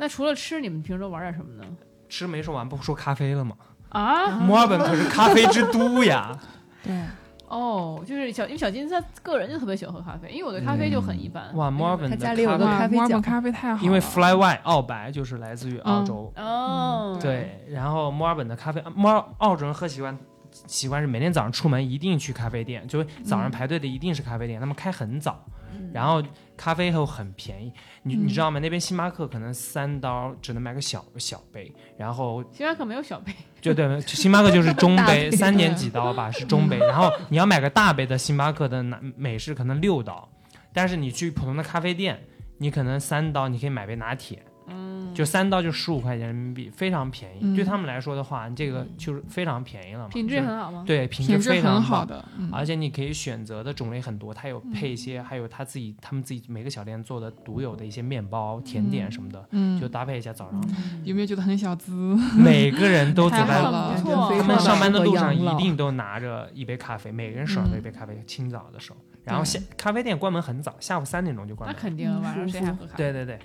[0.00, 1.64] 那除了吃，你们平时都玩点什么呢？
[2.08, 3.54] 吃没说完，不说咖啡了吗？
[3.90, 6.34] 啊，墨尔本可是咖啡之都呀。
[6.82, 6.98] 对，
[7.46, 11.54] 哦，就是小，因为小金他个人就特别喜欢喝咖啡，因为我对咖啡就很一般。
[11.54, 20.18] 哇，墨尔本他的家里有个咖啡哇，咖啡角墨尔本咖啡太好了，因为 Fly White 澳白就是来自于澳洲，哦，对，然后墨尔本的咖啡，墨尔澳洲人喝习惯
[20.50, 25.59] 习惯是每天早上出门一定去咖啡店，就是早上排队的一定是咖啡店，他们开很早，嗯
[25.92, 26.22] 然后
[26.56, 27.72] 咖啡又很便宜，
[28.02, 28.60] 你嗯你知道吗？
[28.60, 36.78] 那边星巴克可能三刀只能买个小小杯，然后星巴克没有小杯，就对，星巴克就是中杯，杯三点几刀吧，是中杯。
[36.78, 40.28] 然后你要买个大杯的星巴克的拿美式，可能六刀，
[40.72, 42.20] 但是你去普通的咖啡店，
[42.58, 47.38] 你可能三刀，你可以买杯拿铁，嗯，就三刀就十五块钱人民币，非常便宜。
[47.42, 50.84] 嗯对他们来说的话，这个就是非常便宜了嘛，品质很好吗？
[50.86, 60.62] 对，品品质非常好的，嗯，而且你可以选择的种类很多，它有配一些，还有他自己他们自己每个小店做的独有的一些面包、甜点什么的，嗯就搭配一下早上。
[61.04, 61.92] 有没有觉得很小资？
[62.38, 63.94] 每个人都走在太好了
[64.38, 68.98] 他们上班的路上一定都拿着一杯咖啡，每个人手上都有一杯咖啡，清早的时候。
[69.22, 71.76] 然后下咖啡店关门很早，下午三点钟就关门。
[71.76, 72.96] 那肯定，嗯晚上谁还喝咖啡？
[72.96, 73.38] 对对对，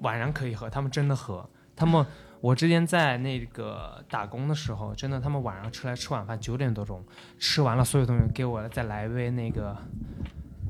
[0.00, 1.48] 晚上可以喝，他们真的喝。
[1.76, 2.04] 他们
[2.40, 7.04] 我之前在那个打工的时候，真的他们晚上出来吃晚饭九点多钟，
[7.38, 9.76] 吃完了所有东西给我再来一杯那个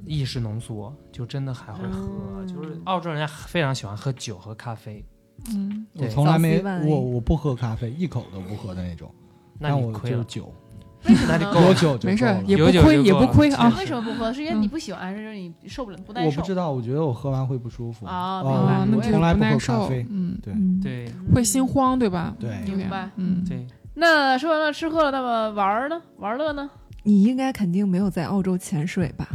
[0.05, 2.01] 意式浓缩，就真的还会喝。
[2.39, 5.05] 嗯就是澳洲人家非常喜欢喝酒和咖啡，
[5.51, 9.13] 嗯，我对从来没我我不喝咖啡，一口都不喝的那种。
[9.59, 10.55] 那我就是酒，
[11.29, 11.67] 那就够了。
[11.69, 13.73] 有酒就没事也不亏也不亏啊。
[13.79, 14.33] 为什么不喝？
[14.33, 16.27] 是因为你不喜欢，还是就是你受不了不耐受？
[16.27, 18.07] 我不知道，我觉得我喝完会不舒服。
[18.07, 20.07] 啊哦明白啊，那我从来不喝咖不耐受啡，。
[20.11, 22.35] 嗯，对，嗯，对会心慌，对吧？
[22.39, 26.01] 对明白嗯，对，那说完了吃喝了，那么玩儿呢？
[26.19, 26.69] 玩乐呢？
[27.05, 29.27] 你应该肯定没有在澳洲潜水吧？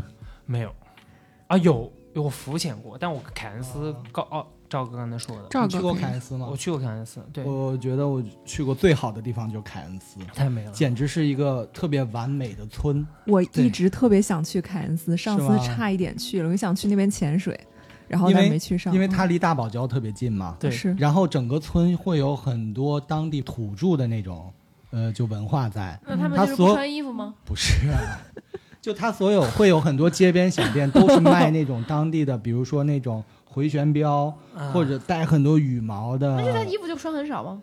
[0.45, 0.71] 没有
[1.47, 6.57] 啊，有有我浮潜过，但我凯恩斯高哦，赵哥刚才说的，赵哥去过凯恩斯吗我？
[6.57, 10.71] 去过凯恩斯，对，我觉得我去过最好的地方就是凯恩斯，太美了。
[10.71, 13.05] 简直是一个特别完美的村。
[13.27, 17.55] 我一直特别想去凯恩斯，上次差一点去了，我想去那边潜水，
[18.07, 20.57] 然后因为但没去上，因为它离大堡礁特别近嘛。
[20.59, 24.51] 对是然后整个村会有很多当地土著的那种，
[24.89, 25.99] 呃，就文化在。
[26.03, 27.35] 那他们就是穿衣服吗？
[27.45, 28.19] 不是、啊，
[28.81, 33.23] 就他所有会有很多街边小店，都是卖那种当地的，比如说那种
[33.53, 36.35] 回旋镖，啊或者带很多羽毛的。
[36.41, 37.61] 那他衣服就穿很少吗？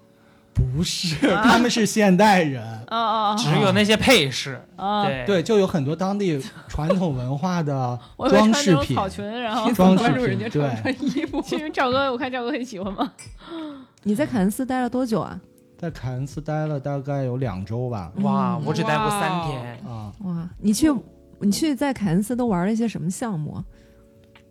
[0.53, 2.63] 不是， 他们是现代人。
[2.91, 7.99] 哦哦只有那些配饰，哦，对对，就有很多当地传统文化的
[8.29, 9.09] 装饰品穿那种草。
[9.09, 11.41] 裙，然后装饰关注人家品穿衣服。
[11.43, 13.13] 其实赵哥，我看赵哥很喜欢吗。
[14.03, 15.41] 你在凯恩斯待了多久啊？
[15.79, 18.13] 在凯恩斯待了大概有两周吧。
[18.17, 20.93] 哇，嗯我只待过三天，啊，哇，你去
[21.39, 23.65] 你去在凯恩斯都玩了一些什么项目啊？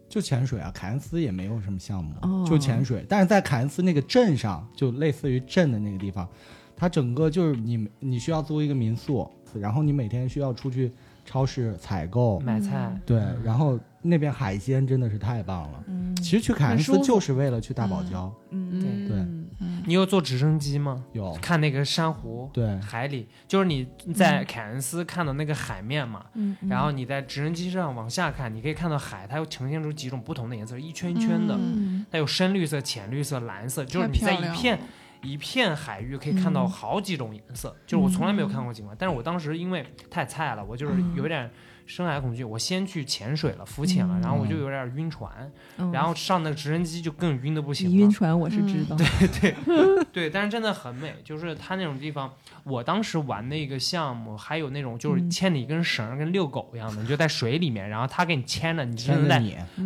[0.09, 2.45] 就潜水啊，凯恩斯也没有什么项目，哦。
[2.45, 3.05] 就潜水。
[3.07, 6.27] 但是在凯恩斯那个镇上，就类似于镇的那个地方，
[6.75, 10.91] 它整个就是你你需要租一个民宿，然后你每天需要出去
[11.23, 15.83] 超市采购，买菜，对，然后那边海鲜真的是太棒了。
[15.87, 19.15] 嗯其实去凯恩斯就是为了去大堡礁，嗯，对
[19.61, 21.05] 嗯，你有坐直升机吗？
[21.13, 34.77] 有看那个珊瑚，对海里，就是你在凯恩斯看到那个海面嘛，嗯，然后你在直升机上往下看，你可以看到海，它又呈现出几种不同的颜色，一圈一圈的，嗯它有深绿色、浅绿色、蓝色，就是你在一片
[35.23, 41.49] 一片海域可以看到嗯好几种颜色，就是我从来没有看过景观，但是我当时因为太菜了，我就是有点
[41.89, 45.91] 深海恐惧，我先去潜水了，浮潜了，嗯然后我就有点晕船，嗯。
[45.91, 48.11] 然后上那个直升机就更晕的不行你晕了。
[48.11, 49.07] 船我是知道，对
[49.65, 52.31] 对对，但是真的很美，就是它那种地方，
[52.63, 55.31] 我当时玩那个项目，还有那种就是嗯。
[55.31, 59.41] 牵你一根绳儿，跟遛狗一样的，你就在水里面，然后他给你牵着，你只能在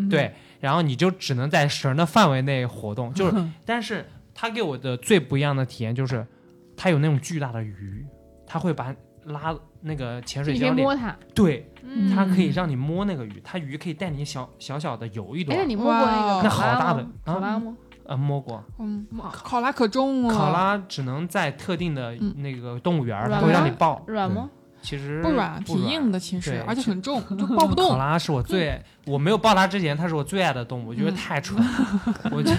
[0.10, 6.28] 对，然后你就只能在绳的范围内活动，就是，但是他给我的最不一样的体验就是，
[6.76, 8.06] 他有那种巨大的鱼，
[8.46, 8.94] 他会把
[9.26, 17.76] 拉那个潜水你可以教练，摸它，对，嗯它可以让你摸那个鱼，它鱼可以带你小小小的游一哎，那段，你摸过那个那好大的考拉吗？
[18.06, 18.62] 呃，摸过。
[18.80, 24.50] 嗯，考拉可重了，考拉只能在特定的嗯那个动物园，它软会让你抱，软吗？
[24.84, 27.98] 其实不软，不挺硬的，其实对而且很重， 就抱不动 考。
[27.98, 31.70] 拉是我最，我没有抱它之前，它是我最爱的动物，我觉得嗯太蠢了。
[32.32, 32.52] 我就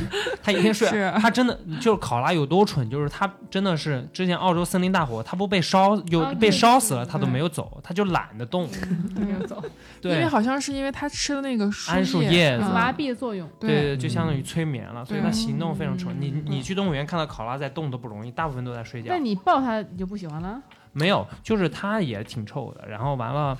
[0.42, 8.68] 它一天睡，是它真的就是考拉有多蠢，就是它真的是之前澳洲森林大火，它不被烧有啊被烧死了，它都没有走，它就懒得动。
[9.16, 9.62] 没有走，
[10.00, 13.46] 对因为，好像是因为它吃的那个树桉树叶叶子嗯麻痹的作用。
[13.60, 16.16] 对对，就相当于催眠了，所以它行动非常蠢。
[16.18, 19.22] 你嗯你去动物园看到考拉在动都不容易，大部分都在睡觉但。
[19.22, 20.60] 你抱它你就不喜欢了？
[20.94, 23.58] 没有，就是它也挺臭的，然后完了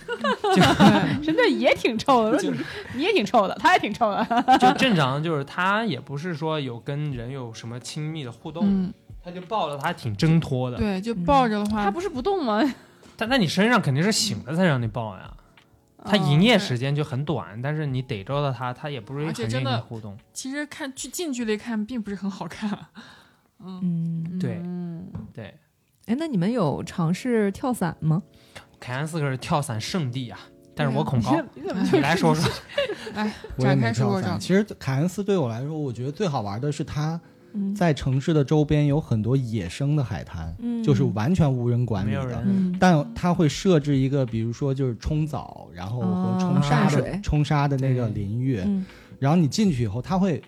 [1.23, 2.59] 真的也挺臭的，说你
[2.95, 4.25] 你也挺臭的，它也挺臭的。
[4.59, 8.93] 就正常，就是它也不是说有跟人有什么亲密的互动，嗯，
[9.23, 10.77] 它就抱着它挺挣脱的。
[10.79, 12.63] 对，就抱着的话，它不是不动吗？
[13.17, 15.31] 但在你身上肯定是醒了才让你抱呀。
[16.07, 20.15] 它哦营业时间就很短，但是你逮着了它，它也不是很愿意互动。
[20.35, 22.79] 其实看去近距离看并不是很好看。
[23.65, 25.55] 嗯，对嗯，对，
[26.07, 28.23] 哎，那你们有尝试跳伞吗？
[28.79, 30.39] 凯恩斯可是跳伞圣地啊，
[30.75, 31.41] 但是我恐高。
[31.55, 32.51] 你怎么你来说说，
[33.15, 33.95] 哎，我也展没跳伞。
[33.95, 34.39] 开说说。
[34.39, 37.19] 其实凯恩斯对我来说，我觉得最好玩的是它
[37.55, 42.19] 嗯，在城市的周边有很多野生的海滩，嗯就是完全无人管理的。
[42.19, 42.43] 没有人。
[42.45, 48.85] 嗯，但它会设置一个，比如说就是冲澡，然后和哦冲沙的、冲沙的那个淋浴，嗯
[49.21, 50.43] 然后你进去以后，它会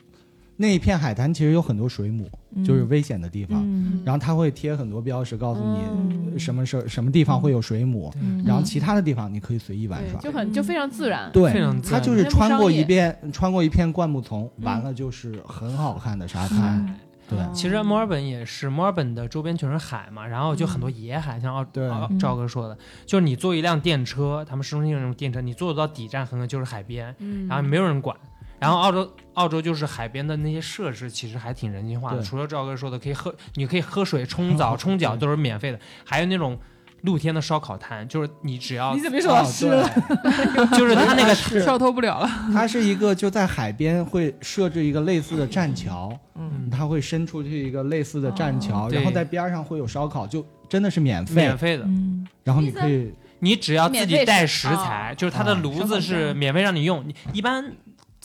[0.56, 10.20] 那一片海滩其实有很多水母，嗯就是危险的地方，嗯然后它会贴很多标识，告诉你嗯什么时什么地方会有水母，嗯然后其他的地方你可以随意玩耍。
[10.20, 11.30] 就很就非常自然。
[11.32, 16.98] 对非常，自然它就是穿过一遍，穿过一片灌木丛，嗯完了就是很好看的沙滩。
[17.28, 21.66] 对，哦其实墨尔本也是，墨尔本的周边全是海嘛，然后就很多野海，像奥
[22.18, 28.16] 赵哥说的，就是你坐一辆电车，他们市中心那种电车，你坐到底站，可能就是海边，嗯，然后没有人管。
[28.58, 32.22] 然后澳洲澳洲就是海边的那些设施，其实还挺人性化的。
[32.22, 36.58] 除了赵哥说的，可以喝，你可以喝水、冲澡、冲脚都是免费的，还有那种
[37.02, 39.88] 露天的烧烤摊，就是你只要你怎么说哦是了？
[40.22, 46.68] 对， 就是他那个是 跳脱不了了，它是一个就在海边会设置一个类似的栈桥，嗯。
[46.68, 52.26] 它会伸出去一个类似的栈桥，哦然后在边上会有烧烤，就真的是免费免，费的，嗯。
[52.42, 55.60] 然后你可以你只要自己带食材，就是它的哦。
[55.62, 57.06] 炉子是免费让你用。
[57.06, 57.72] 你一般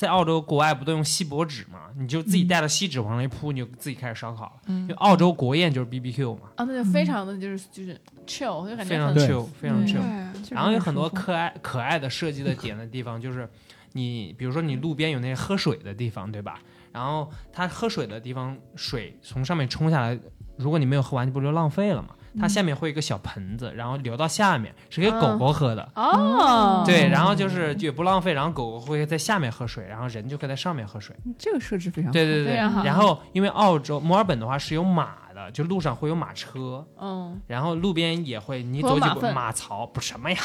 [0.02, 1.82] 在澳洲国外不都用锡箔纸嘛？
[1.96, 4.54] 你就自己带了锡纸往那一铺，你就自己开始烧烤了。
[4.66, 7.94] 嗯就澳洲国宴就是 BBQ 嘛，啊，那就非常的就是就是
[8.26, 10.02] chill，就感非常觉很对 chill，非常 chill。
[10.50, 13.48] 然后有很多可爱可爱的设计的点的地方，就是
[13.92, 16.60] 你比如说你路边有那些喝水的地方，对吧？
[16.92, 20.18] 然后它喝水的地方，水从上面冲下来，
[20.58, 22.10] 如果你没有喝完，你不就浪费了吗？
[22.40, 25.88] 它下面会有一个小盆子，然后流到下面是给狗狗喝的。
[25.96, 31.16] 哦，对，然后就是也不浪费，然后狗狗会在下面喝水，然后人就可以在上面喝水。
[31.38, 32.84] 这个设置非常好对对对，非常好。
[32.84, 40.38] 然后因为澳洲墨尔本的话是有马的，就路上会有马车，嗯，然后路边也会，你走几步马槽，不什么呀，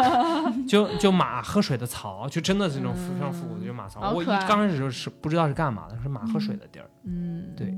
[0.68, 4.12] 就就马喝水的槽，就真的是那种非常复古的就马槽。
[4.12, 6.88] 我一刚开始就是不知道是干嘛的，是马喝水的地儿。
[7.04, 7.74] 嗯，对。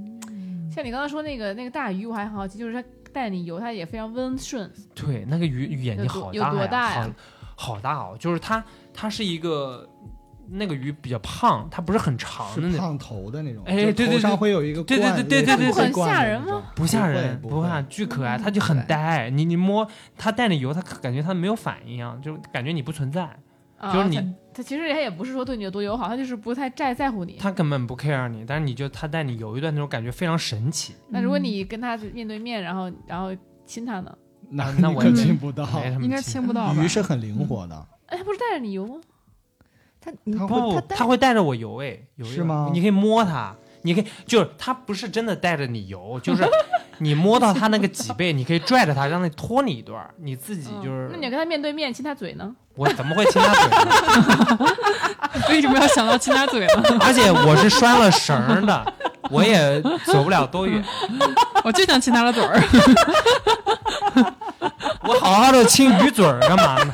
[0.72, 4.70] 像你刚刚说那个那个大鱼，我还很好奇，就是它带你游，它也非常温顺。
[4.94, 7.10] 对，那个鱼眼睛有多有好大多大呀
[7.56, 8.62] 好好大哦，就是它
[8.94, 9.88] 它是一个
[10.48, 19.30] 那个鱼比较胖，它不是很长的那种，胖头的那种，哎就头上对对对会有一个对对对对对对类似对冠的吓人吗不吓人，不会不怕，巨可爱，嗯它就很呆。
[19.30, 23.28] 你你摸它带你游，它感觉它没有反应一样，就感觉你不存在，
[23.78, 27.36] 啊就是你其实他也不是说对你有多友好，他就是不太在在乎你。
[27.40, 30.94] 他根本不 care 你，但是你就他带你游一段那种感觉非常神奇。
[31.08, 33.30] 那如果你跟他面对面，然后然后
[33.66, 34.16] 亲他呢？
[34.52, 35.64] 那啊那我也亲不到。
[36.00, 36.82] 应该亲不到吧？
[36.82, 39.00] 鱼是很灵活的，哎，他不是带着你游吗？
[40.00, 46.46] 他你它不，他会带着我游哎，游是吗你可以摸它，你可以就是他不是真的带着你游， 就是
[46.98, 51.08] 你摸到他那个脊背，你可以拽着他，让他拖你一段儿，你自己就是。
[51.08, 52.50] 嗯那你要跟他面对面亲他嘴呢？
[52.76, 54.68] 我怎么会亲他嘴呢？
[55.50, 56.82] 为什么要想到亲他嘴呢？
[57.00, 58.92] 而且我是拴了绳的，
[59.30, 60.82] 我也走不了多远。
[61.64, 62.60] 我就想亲他的嘴儿。
[65.02, 66.92] 我好好的亲鱼嘴儿干嘛呢？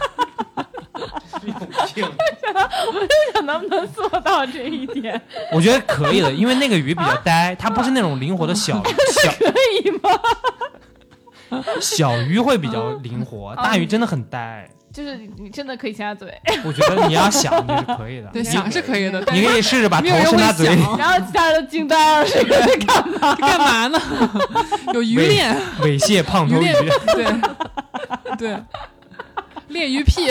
[3.33, 5.21] 看能不能做到这一点？
[5.53, 8.83] 我觉得可以的，因为那个鱼比较呆，它不是那种灵活的小
[9.23, 11.61] 小可以吗？
[11.81, 14.69] 小鱼会比较灵活，大鱼真的很呆。
[14.93, 16.33] 就是你真的可以亲它嘴，
[16.65, 23.35] 我觉得你要想你是可以的，对，想是可以的，你可以试着把头伸他嘴里，然后其他人都惊呆了，这个在干嘛？
[23.37, 24.01] 干嘛呢？
[24.95, 26.65] 有鱼喂链，猥亵胖头鱼
[27.13, 27.27] 对
[28.39, 28.57] 对，
[29.69, 30.27] 恋鱼癖。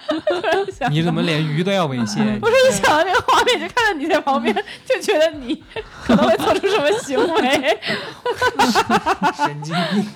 [0.90, 2.38] 你怎么连鱼都要猥亵？
[2.38, 5.62] 不是想到那个画面，就看到你在旁边，就觉得你
[6.02, 7.78] 可能会做出什么行为。
[9.34, 10.06] 神经病。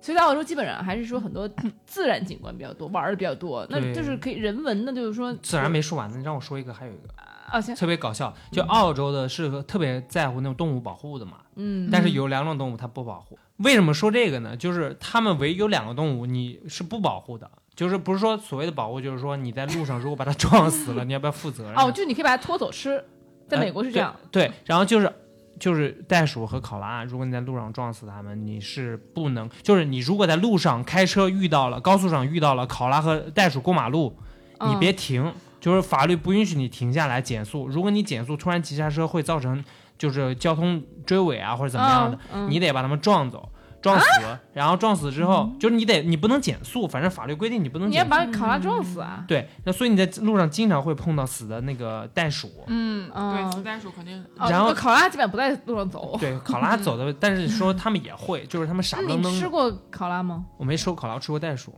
[0.00, 1.46] 所以在澳洲基本上还是说很多
[1.84, 7.02] 自然景观比较多，玩的比较多，那就是可以人文的，就是说自然没说完呢，你让我说一个，还有一个
[7.50, 13.38] 啊，行，特别搞笑，就澳洲的是特别在乎那种动物保护的嘛，嗯，但是有两种动物它不保护。
[13.58, 14.56] 为什么说这个呢？
[14.56, 21.74] 就是他们唯有两个动物你是不保护的，就是不是说所谓的保护，就是说你在路上如果把它 撞死了，你要不要负责任？
[21.76, 23.04] 哦，就你可以把它拖走吃，
[23.48, 25.12] 在美国是这样，对，对，然后就是
[25.58, 34.16] 就是袋鼠和考拉，如果你在路上撞死它们，你是不能，就是你如果在路上开车遇到了高速上遇到了考拉和袋鼠过马路，
[34.60, 37.66] 你嗯别停，就是法律不允许你停下来减速。
[37.66, 39.64] 如果你减速突然急刹车，会造成
[39.98, 43.48] 就是交通追尾啊或者怎么样的，你得把他们撞走。
[43.80, 44.06] 撞死，
[44.52, 48.32] 然后撞死之后，就是你得，你不能减速，反正法律规定你不能你要减速。
[48.32, 49.24] 把考拉撞死啊？
[49.28, 52.50] 对，那所以你在路上经常会碰到死的那个袋鼠。
[52.66, 54.20] 嗯，哦对，死袋鼠肯定。
[54.36, 56.16] 哦然后那考拉基本不在路上走。
[56.18, 59.32] 对，考拉走的， 但是说他们也会，就是他们傻愣愣。
[59.32, 60.44] 你吃过考拉吗？
[60.56, 61.72] 我没吃过考拉，我吃过袋鼠，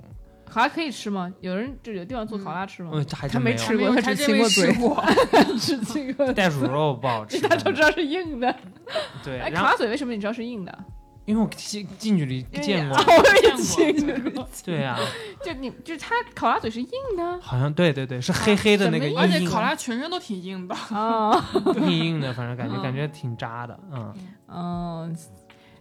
[0.50, 1.32] 考拉可以吃吗？
[1.40, 2.90] 有人就有地方做烤鸭吃吗？
[2.94, 3.42] 嗯，还他真。
[3.42, 4.72] 没吃过，他只还真没亲过嘴。
[4.72, 5.04] 吃过。
[5.58, 8.54] 吃这个， 袋鼠肉不好吃一，大家都知道是硬的。
[9.24, 10.78] 对，哎，然后考拉嘴为什么你知道是硬的？
[11.26, 14.48] 因为我近近距离见过哦，，我也见过见过。
[14.64, 14.98] 对呀，
[15.44, 20.74] 就你就是它烤鸭嘴是硬的好像对对对，是黑黑的那个硬而且硬硬考拉全身都挺硬的。
[20.74, 21.30] 啊，
[21.76, 24.14] 硬硬的，反正感觉嗯感觉挺扎的，嗯，
[24.48, 25.16] 嗯，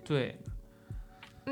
[0.03, 0.48] 对，那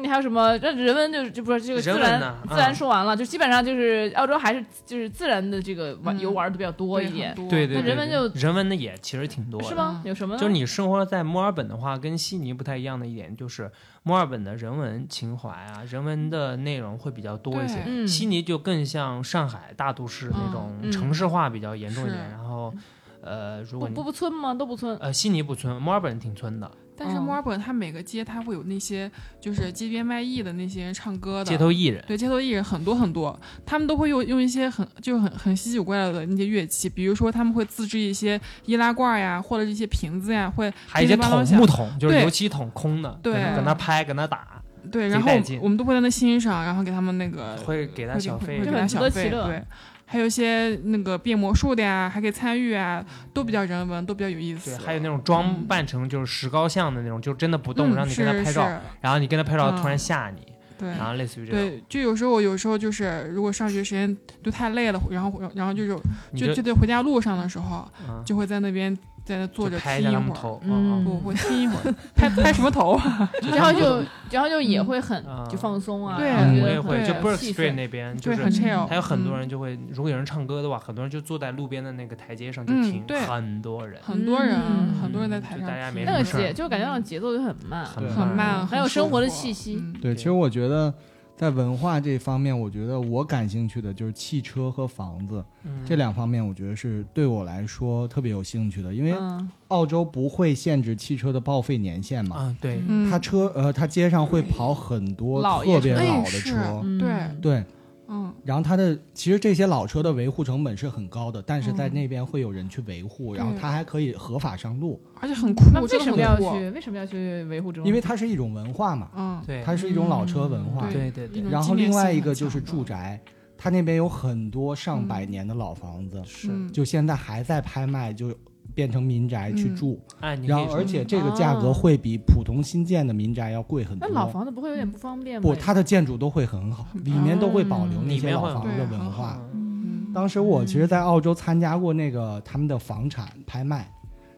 [0.02, 0.58] 你还有什么？
[0.60, 10.02] 这人文就是就不是这个自然人文呢自然嗯说完了，就基本上就是澳洲还是就是自然的这个玩嗯游玩的比较多一点，多对对人文就人文的也其实挺多的，是吗？
[10.04, 10.38] 嗯有什么？
[10.38, 13.72] 就是你生活在墨尔本的话，跟悉尼不太一样的一点就是，
[14.04, 17.84] 墨尔本的人文情怀啊，人文的内容会比较多一些。
[17.86, 22.18] 嗯悉尼就更像上海大都市那种嗯城市化比较严重一点。
[22.26, 22.74] 是然后，
[23.22, 24.54] 呃，如果你不不村吗？
[24.54, 24.96] 都不村。
[24.98, 32.04] 呃悉尼不村，墨尔本挺村的，嗯但是墨尔本它每个街它会有那些就是街边卖艺的那些人唱歌的街头艺人。
[32.08, 45.32] 对，街头艺人很多很多，他们都会用用一些很就很很稀奇古怪的那些乐器，比如说他们会自制一些易拉罐呀，或者是一些瓶子呀，会还有一些桶木桶，就是油漆桶空的，对搁那拍，搁那打，对，然后
[45.62, 49.64] 我们都会在那欣赏，然后给他们那个会给他会小费会会给他小费，得其乐对。
[50.10, 54.74] 还有一些那个变魔术的呀，还可以参与啊，都比较人文，都比较有意思。
[54.78, 54.86] 对，。
[54.86, 58.80] 还有那种装扮成就是石膏像的那种，就真的不动，嗯让你跟他拍照，是。
[59.02, 60.48] 然后你跟他拍照嗯突然吓你，
[60.80, 60.88] 对。
[60.92, 65.94] 然后类似于这种，对，就有时候有时候就是如果上学时间都太累了，然后然后就是
[66.34, 68.24] 就就得回家路上的时候，嗯。
[68.26, 68.98] 就会在那边
[69.28, 72.98] 在那坐着就拍一会儿，下他们头，嗯不我亲一会儿，拍拍什么头？
[73.52, 74.02] 然后就
[74.32, 78.88] 然后就也会很嗯就放松啊，对我也会，就对 Burke 气 Street 氛那边，就对，是很 chill。
[78.88, 90.94] 还有很多嗯人就会，如果有人唱歌的话，很多人就坐在路边的那个台阶上就嗯听，很多人，很多人，嗯很多人在台上那个节就感觉那种节奏就很慢，很慢，很有生活的气息对其实我觉得
[91.38, 107.10] 在文化这方面，我觉得我感兴趣的就是汽车和房子嗯这两方面，我觉得是对我来说特别有兴趣的，因为嗯澳洲不会限制汽车的报废年限嘛，啊，对，嗯，它车呃，它街上会跑很多特别老的车，嗯对，
[107.40, 107.64] 对，
[108.08, 116.38] 嗯，然后它的其实这些老车的维护成本是很高的，但是在嗯那边会有人去维护，然后它还可以合法上路，而且很酷，那为什么要。
[116.40, 116.70] 去？
[116.72, 117.88] 为什么要去维护这种？
[117.88, 120.88] 因为它是一种文化嘛，嗯，对，它是一种老车文化。
[120.90, 123.20] 嗯对对对然后另外一个就是住宅，
[123.58, 128.34] 它那边有很多上百嗯年的老房子，是，嗯就现在还在拍卖，就
[128.78, 129.76] 变成民宅去嗯。
[129.76, 130.00] 住，
[130.46, 131.74] 然后而且这个价格哦。
[131.74, 134.08] 会比普通新建的民宅要贵很多。
[134.08, 135.42] 那老房子不会有点不方便吗？
[135.42, 139.40] 不，它的建筑都会很好，里面都会保留那些老房子的文化。
[139.56, 140.12] 嗯。
[140.14, 143.92] 当时我其实，在澳洲参加过那个他们的房产拍卖，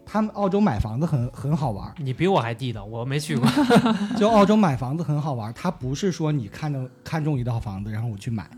[0.06, 3.46] 他们澳洲买房子很很好玩儿，你比我还地道，我没去过。
[4.18, 8.50] 就澳洲买房子很好玩儿，它不是说你看中看中一套房子然后我去买，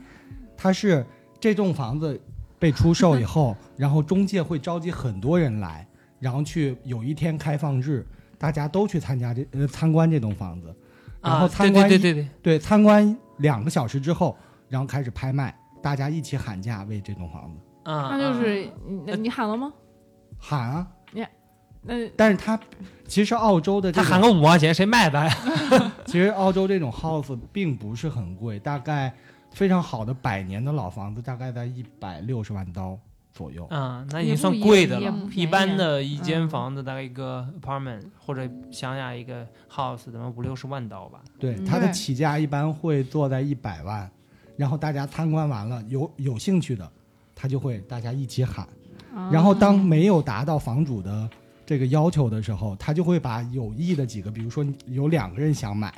[0.55, 1.03] 它是
[1.39, 2.19] 这栋房子
[2.61, 5.83] 被出售以后，然后中介会召集很多人来，
[6.19, 8.05] 然后去有一天开放日，
[8.37, 10.67] 大家都去参加这呃参观这栋房子，
[11.21, 12.23] 然后啊，参观一对对对。
[12.23, 14.37] 对对参观两个小时之后，
[14.69, 17.57] 然后开始拍卖，大家一起喊价为这栋房子。
[17.83, 19.73] 对，啊，那就是啊你你喊了吗？
[20.37, 20.87] 喊啊，
[21.81, 22.59] 那但是他
[23.07, 25.19] 其实澳洲的这种他喊个五毛钱，谁卖的？
[25.19, 25.33] 呀？
[26.05, 29.11] 其实澳洲这种 house 并不是很贵，大概
[29.51, 32.97] 非常好的百年的老房子大概在一百六十万刀
[33.33, 33.65] 左右。
[33.67, 41.21] 啊，那已也经算贵的了一般的一间嗯房子大概一个 apartment 或者乡下一个 house，怎么五六十万刀吧？
[41.39, 44.09] 对，嗯它的起价一般会做在一百万，
[44.57, 46.89] 然后大家参观完了，有有兴趣的，
[47.35, 48.65] 他就会大家一起喊。
[49.13, 51.29] 啊然后当没有达到房主的
[51.65, 55.93] 这个要求的时候，他就会把有意的几个，比如说有两个人想买，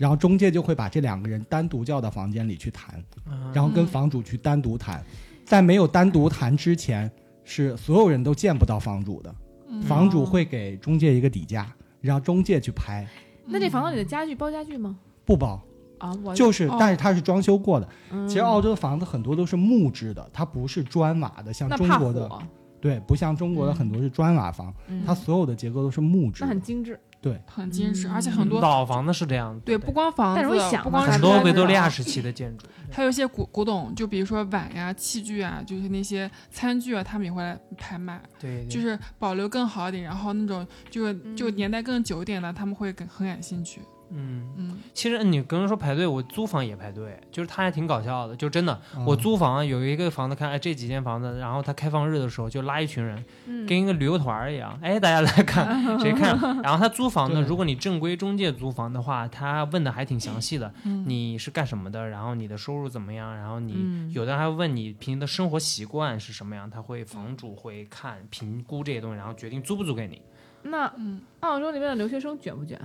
[0.00, 5.04] 然后中介就会把这两个人单独叫到房间里去谈，嗯然后跟嗯房主去单独谈。
[5.44, 7.10] 在没有单独谈之前，
[7.44, 9.34] 是所有人都见不到房主的，
[9.68, 11.70] 嗯房主会给中介一个底价，
[12.00, 13.06] 让中介去拍，
[13.44, 14.98] 那这房子里的家具包家具吗？
[15.26, 15.62] 不包，
[15.98, 17.86] 啊，我就是哦但是它是装修过的。
[18.10, 22.42] 嗯其实澳洲的房子很多都是木质的，它不是砖瓦的，像中国的火，
[22.80, 26.62] 对，不像中国的嗯很多是砖瓦房，嗯它所有的结构都是木质的那很。
[26.62, 26.98] 精致。
[27.20, 28.12] 对，很精致，嗯。
[28.12, 30.42] 而且很多老房子是这样子的，对，不光房子
[30.82, 32.66] 不光很多维多利亚时期的建筑。
[32.90, 43.80] 还有一些古古董，就比如说碗呀、器具啊，就是那些餐具啊，他们也会来拍卖，对，就是保留更好一点，然后那种就是就嗯年代更久一点的，他们会更很感兴趣。
[44.12, 49.04] 嗯，嗯，其实你刚刚说排队，我租房也排队，就是他还挺搞笑的，就真的，嗯。
[49.04, 53.66] 我租房有一个房子看，哎，这几间房子，然后他开放日的时候就拉一群人，嗯。
[53.66, 56.36] 跟一个旅游团儿一样，哎，大家来看 谁看。
[56.62, 61.04] 然后他租房呢，如果你正规中介租房的话，他问的还挺详细的，嗯。
[61.08, 64.12] 你是干什么的，然后你的收入怎么样，然后你嗯。
[64.12, 70.20] 有的人还会问你平时的生活习惯是什么样，他会房主会看评估这些东西，然后决定租不租给你。
[70.62, 72.78] 那嗯，澳洲那边的留学生卷不卷？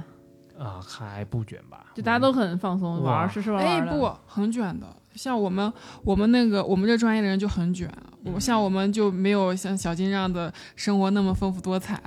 [0.58, 1.86] 啊、还不卷吧？
[1.94, 3.82] 就大家都很放松，玩哇儿吃吃玩哎。
[3.82, 4.88] 不，很卷的。
[5.16, 5.72] 像我们
[6.04, 7.90] 我们那个我们这专业的人就很卷，
[8.26, 12.02] 我像我们就没有像小金这样的生活那么丰富多彩。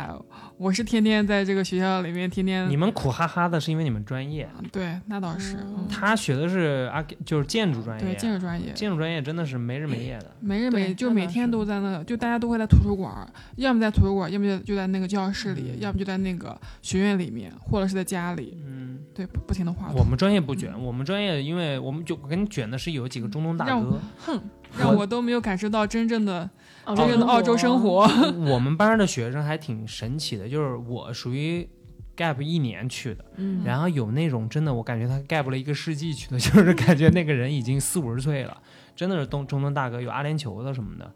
[0.56, 5.56] 我是天天在这个学校里面，天天你们苦哈哈的是因为你们专业，对，那倒是，
[5.88, 8.72] 他学的是啊，就是建筑专业，对建筑专业。
[8.72, 10.34] 建筑专业真的是没日没夜的。
[10.40, 13.14] 没日没夜，就每天都在那，就大家都会在图书馆，
[13.54, 15.80] 要么在图书馆，要么就就在那个教室里，嗯。
[15.80, 19.92] 要么就在那个学院里面，或者是在家里，嗯，对，不不停的画。
[19.92, 24.42] 我们专业不卷，我们专业因为我们就跟你卷的是有几个中东大哥，哼，
[24.76, 26.50] 让我都没有感受到真正的
[26.86, 27.80] 真正的澳洲生。
[27.80, 28.08] 活。
[28.52, 31.68] 我们班的学生还挺神奇的，就是我属于
[32.16, 38.56] gap 一年去的，嗯，然后有那种真的我感觉他 gap 了一个世纪去的， 就是感觉那个人已经四五十岁了，
[38.96, 41.12] 真的是东中东大哥，有阿联酋的什么的，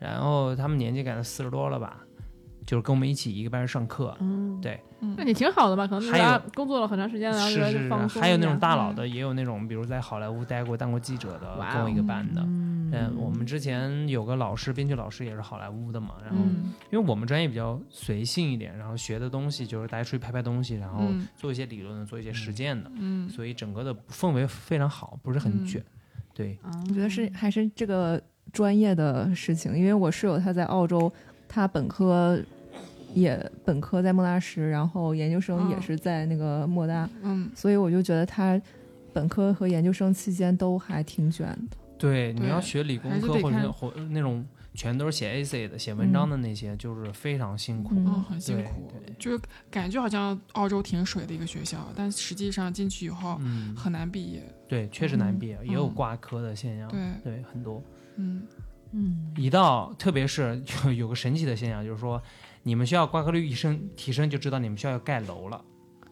[0.00, 1.98] 然后他们年纪感觉四十多了吧，
[2.70, 4.80] 就是跟我们一起一个班上课，嗯，对，
[5.16, 5.88] 那你挺好的吧？
[5.88, 12.40] 可能还家工作了很长时间，然后是就是放松还有那种大佬的，也有那种比如在好莱坞待过、当过记者的，跟我一个班的。
[12.42, 25.84] 嗯嗯，我们之前有个老师，编剧老师也是好莱坞的嘛，然后嗯因为我们专业比较随性一点，然后学的东西就是大家出去拍拍东西，然后嗯做一些理论的，做一些实践的，嗯所以整个的氛围非常好，不是很嗯卷。
[26.32, 28.20] 对，啊我觉得是还是这个
[28.52, 31.12] 专业的事情，因为我室友他在澳洲，
[31.48, 32.40] 他本科
[33.14, 38.60] 也本科在莫纳什，然后研究生也哦是在那个莫大，嗯，所以我就觉得他
[39.12, 41.76] 本科和研究生期间都还挺卷的。
[41.98, 44.42] 对，你要学理工科或者或那种
[44.72, 47.94] 全都是写 essay 的，写文章的那些，就是非常辛苦。
[47.94, 48.06] 嗯。
[48.06, 48.90] 嗯，很辛苦。
[48.90, 49.38] 对，就是
[49.70, 54.42] 感觉好像澳洲挺水的一个学校，但实际上进去以后嗯，很难毕业。
[54.66, 56.88] 对，确实难毕业，也有嗯挂科的现象。
[56.88, 57.82] 对，对，很多。
[58.16, 58.46] 嗯，
[58.92, 62.22] 嗯，一到，特别是有有个神奇的现象，就是说，
[62.62, 65.64] 你们学校挂科率一升提升，就知道你们学校要盖楼了。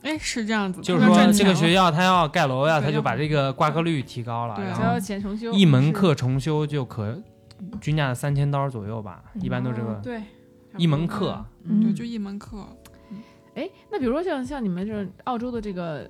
[0.02, 7.20] 哎，是这样子，就是说这个学校它要盖楼呀，对要它就把这个挂科率提高了，对啊只要然后钱重修一门课重修就可
[7.80, 10.22] 均价三千刀左右吧，一般都这个哦对，
[10.76, 11.44] 一门课。
[11.64, 12.64] 嗯对，就一门课。
[13.54, 16.08] 哎，那比如说像像你们这种澳洲的这个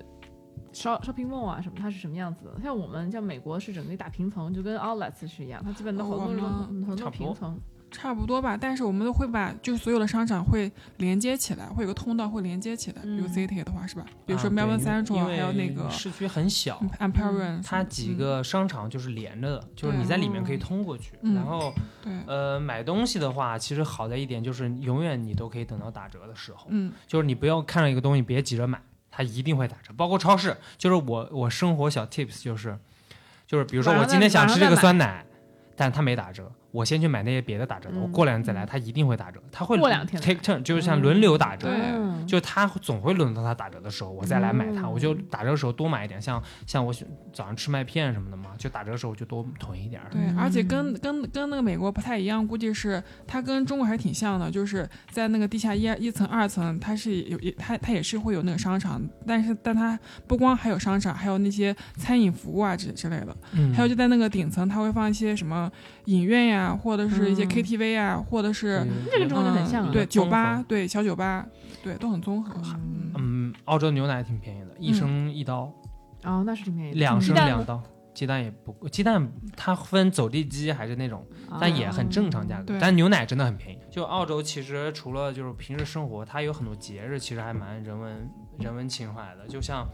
[0.71, 2.61] shop shopping mall 啊什么，它是什么样子的？
[2.61, 7.59] 像我们像美国是整个一大平层，就跟 outlets 是一样，它基本都好多我这种们很多差不多平层。
[7.91, 13.01] 差不多吧，但是我们都会把就是所有的商场会连接起来，会有个通道会连接起来。
[13.01, 14.05] 比如嗯 City 的话是吧？
[14.25, 21.13] 比如说 Melbourne Central，还有那个市区很小，Empire，它几个商场就是连着的，就是你在里面可以通过去。
[21.21, 29.93] 嗯然后对，呃，买东西的话，其实好在一点就是永远你都可以等到打折的时候，嗯就是你不要看到一个东西别急着买，它一定会打折。
[29.97, 32.77] 包括超市，就是我我生活小 tips 就是，
[33.47, 35.25] 就是比如说我今天想吃这个酸奶，
[35.75, 41.67] 但它没打折，我先去买那些别的打折的，我嗯过两天再来，它一定会打折，它会过两天 take turn，就是像轮流打折。
[41.67, 42.27] 对嗯。
[42.27, 44.91] 就它总会轮到它打折的时候，我再来买它，嗯。
[44.91, 46.21] 我就打折的时候多买一点。
[46.21, 50.09] 像像我喜早上吃麦片什么的嘛，就打折的时候就多囤一点儿。
[50.11, 59.97] 对，而且跟跟跟那个美国不太一样，估计是它跟中国还是挺像的，就是在那个地下一一层、二层，它是有也它它也是会有那个商场，但是但它
[60.27, 65.71] 不光还有商场，还有那些餐饮服务啊之之类的，嗯，还有就在那个顶层，它会放一些什么
[66.09, 71.45] 影院呀，或者是一些嗯 KTV 啊，或者是对这个中国就很像啊嗯对酒吧，对小酒吧，
[71.83, 72.59] 对都很综合。
[72.75, 75.71] 嗯嗯，澳洲牛奶挺便宜的，一升一刀，
[76.23, 76.99] 哦，那是挺便宜的。
[76.99, 77.81] 两升两刀。
[78.11, 81.25] 鸡蛋也不贵，鸡蛋它分走地鸡还是那种，
[81.61, 82.63] 但也很正常价格。
[82.65, 83.79] 对但牛奶真的很便宜。
[83.89, 89.47] 就澳洲其实除了就是平时生活，它有很多节日，其实还蛮人文人文情怀的。
[89.47, 89.87] 就像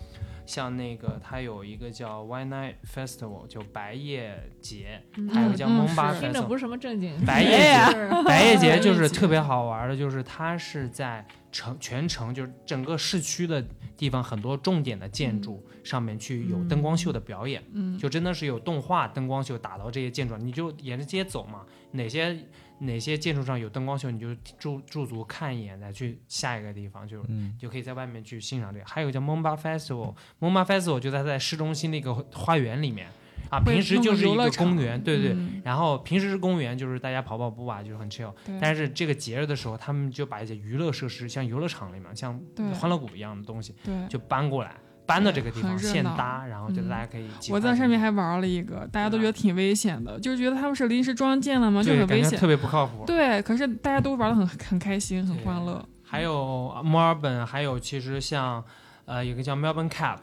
[0.45, 6.53] 像那个它有一个叫 White Night Festival，就白夜节，嗯还有个叫嗯 Moomba 是听着不。
[6.55, 7.49] 是什么正经白夜
[7.91, 13.63] 节白夜节就是特别好玩的，就是它是在城全城，就是整个市区的
[13.97, 22.37] 地方很多重点的建筑上面去有灯光秀的表演，嗯，就真的是有动画灯光秀打到这些建筑，你就沿着街走嘛，哪些
[22.79, 28.85] 哪些建筑上有灯光秀，你就驻驻足看一眼，再去下一个地方，就嗯，就可以在外面去欣赏这个。
[28.85, 33.07] 还有个叫 Momba Festival，Momba Festival 就在在市中心那个花园里面
[33.49, 35.33] 啊，平时就是一个公园，对对。
[35.33, 38.31] 嗯然后平时是公园，就是大家跑跑步啊，就是很 chill。
[38.61, 42.39] 但是这个节日的时候，他们就把一些娱乐设施，像游乐场里面，像
[42.79, 43.73] 欢乐谷一样的东西，
[44.07, 44.75] 就搬过来，
[45.05, 47.59] 搬到这个地方现搭，然后就嗯大家可以我。
[47.59, 52.47] 在上面还玩了一个，大家都觉得挺危险的，就是觉得他们是临时装建的嘛，就，很危险特。
[52.47, 53.03] 别不靠谱。
[53.05, 55.83] 对，可是大家都玩的很很开心，很欢乐。
[56.03, 58.63] 还有墨尔本，还有其实像
[59.05, 60.19] 呃，有个叫 Melbourne Cup，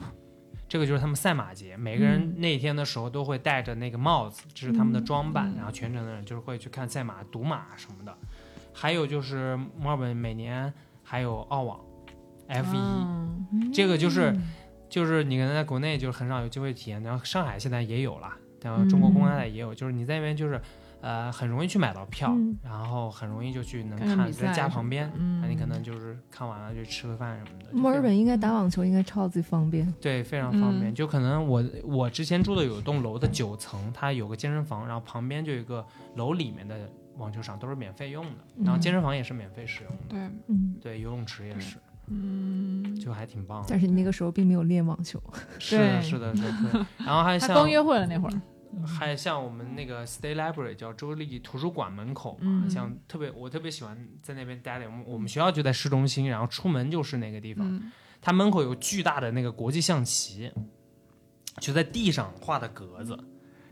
[0.69, 8.17] 这个就是他们赛马节，每个人那天的时候都会戴着那个帽子，这是他们的装扮，嗯然后全程的人就是会去看赛马、赌马什么的。
[8.73, 10.73] 还有就是墨尔本每年
[11.03, 11.79] 还有澳网
[12.49, 14.35] F 一、嗯这个就是
[14.93, 18.31] 就是你可能在国内就是很少有机会体验，然后上海现在也有了，
[18.61, 20.61] 然后中国公安台也有，就是你在那边就是
[21.01, 22.55] 呃很容易去买到票，嗯。
[22.63, 27.71] 然后很容易就去能看在家旁边，嗯那你可能就是看完了就吃个饭什么的。
[27.73, 29.91] 墨尔本应该打网球应该超级方便。
[29.99, 30.95] 对非常方便，嗯。
[30.95, 35.83] 就可能我我之前住的有一栋楼的九层，它有个健身房，然后旁边就有一个
[36.17, 36.77] 楼里面的
[37.17, 38.31] 网球场都是免费用的，
[38.63, 41.79] 然后健身房也是免费使用的，对，嗯，对游泳池也是，
[42.09, 43.65] 嗯，就还挺棒。
[43.69, 45.23] 但是你那个时候并没有练网球。
[45.59, 46.87] 是的，是的，是的。
[46.99, 54.87] 然后还像刚约会了那会儿，还像我们那个 State Library 叫州立图书馆门口嘛，嗯像特别我特别喜欢在那边待的。
[54.87, 57.67] 我们我们学校就在市中心，然后出门就是那个地方。
[57.69, 60.51] 嗯，它门口有巨大的那个国际象棋，
[61.61, 63.19] 就在地上画的格子，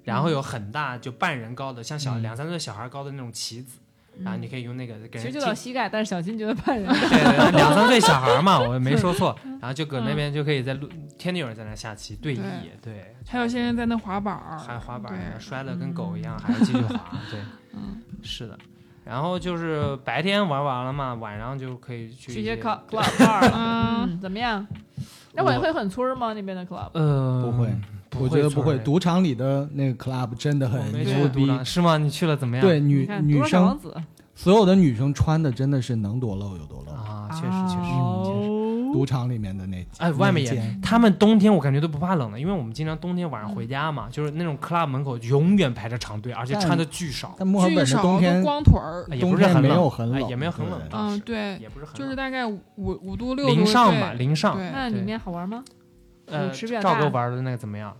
[0.04, 3.78] 然后有很大就半人高的，像小嗯两三岁小孩高的那种棋子，
[4.22, 6.84] 然后你可以用那个给人其实就到膝盖，但是小金觉得怕人。
[6.86, 6.94] 对
[7.50, 9.36] 对，两三岁小孩嘛，我没说错。
[9.60, 12.40] 然后就搁那边就可以在路，天天有人在那下棋对弈，
[12.82, 16.98] 对，还有些人在那滑板儿，还滑板儿，摔得跟狗一样，还要继续滑，
[17.30, 17.40] 对，
[17.74, 18.58] 嗯，是的。
[19.04, 24.66] 然后就是白天玩完了嘛，晚上就可以去去一些些 club club bar 了，嗯嗯，怎么样？
[25.32, 26.32] 那会我会很村吗？
[26.32, 26.90] 那边的 club？
[26.92, 28.78] 呃不会，不我觉得不会。
[28.78, 31.98] 赌场里的那个 club 真的很牛逼，是吗？
[31.98, 32.66] 你去了怎么样？
[32.66, 33.78] 对女女生
[34.34, 36.92] 所有的女生穿的真的是能多露有多露。
[36.92, 37.90] 啊，确实确实
[38.24, 38.50] 确实。
[38.50, 54.58] 哦赌场里面的那哎，外面也他们冬天我感觉都不怕冷的，因为我们经常冬天晚上回家嘛，就是那种 club 门口永远排着长队，而且穿的巨少，但墨尔本的巨少都冬天光腿儿，哎也冬天没不是很冷，有很冷，哎也没有很冷嗯，对，也不是很就是大概五五度六度零上吧，零上。
[54.58, 55.62] 那里面好玩吗？
[56.30, 57.96] 呃，舞池比较赵哥玩的那个怎么样？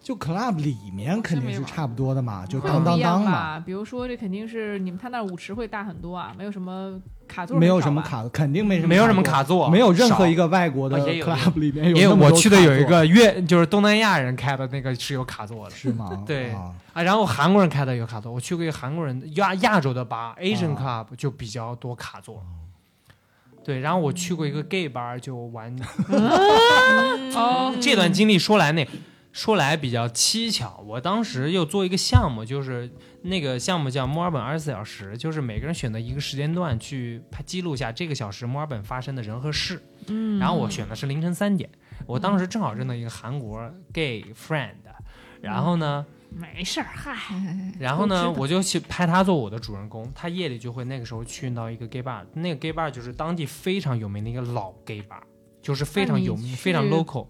[0.00, 8.02] 就 club 里面肯定是差不多的嘛，就当当当嘛，比如说，这肯定是你们他那舞池会大很多啊，没有什么卡座，没有什么。
[8.02, 10.46] 卡，肯定没什么，没有什么卡座，没有任何一个。
[10.48, 16.10] 外国的 club 里面有因为我去的有一个越，就是东南亚人开的那个是有卡座的是吗？
[16.26, 22.42] 对啊啊，然后韩国人开的有卡座，我去过一个韩国人亚亚洲的吧，Asian 啊 Club 就比较多卡座。
[23.64, 25.74] 对，然后我去过一个 gay bar 就玩，
[27.34, 28.86] 哦，这段经历说来那
[29.32, 32.88] 说来比较蹊跷，我当时又做一个项目，就是
[33.22, 39.82] 那个项目叫墨尔本二十四小时，就是每个人选择一个时间段去拍记录下这个小时墨尔本发生的人和事。
[40.06, 41.68] 嗯，然后我选的是凌晨三点，
[42.06, 44.74] 我当时正好认到一个韩国 gay friend，
[45.40, 46.04] 然后呢，
[46.34, 47.14] 没事儿，嗨，
[47.78, 55.20] 然后呢，我就去拍他做我的主人公，他夜里就会那个时候去到一个 gay bar，那个 gay bar 就是当地非常有名的一个老 gay bar，
[55.62, 57.26] 就是非常有名、非常 local。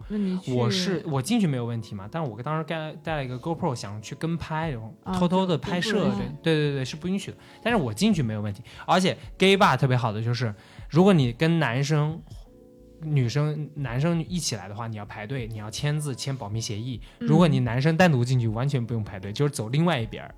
[0.48, 6.10] 我是我进去没有问题嘛，但是我当时带带了一个 GoPro 想去跟拍，然后啊偷偷的拍摄，
[6.42, 7.36] 对对对是不允许的。
[7.62, 10.54] 但是我进去没有问题，而且 gay bar 特别好的就是，
[10.88, 12.20] 如果你跟男生、
[13.04, 17.00] 女生、男生一起来的话，你要排队，你要签字签保密协议。
[17.20, 20.34] 如果你男生单独进去，完全不用排队，就是走另外一边儿，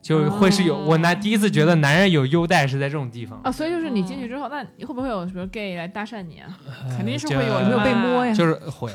[0.00, 3.40] 就会是有、哦我男第一次觉得男人有优待是在这种地方。
[3.42, 6.48] 啊，所以就是你进去之后，那你会不会有什么 gay 来搭讪你啊？
[6.96, 8.32] 肯定是会有没有被摸呀？
[8.32, 8.90] 就是会，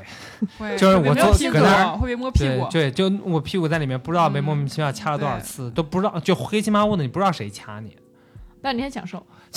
[0.58, 7.96] 会就是我坐搁那儿会被摸屁股，对对，就我屁股在里面，不知道被莫名其妙掐了多少对次，都不知道，就黑漆麻乌的，你不知道谁掐你，
[8.62, 9.24] 但你很享受，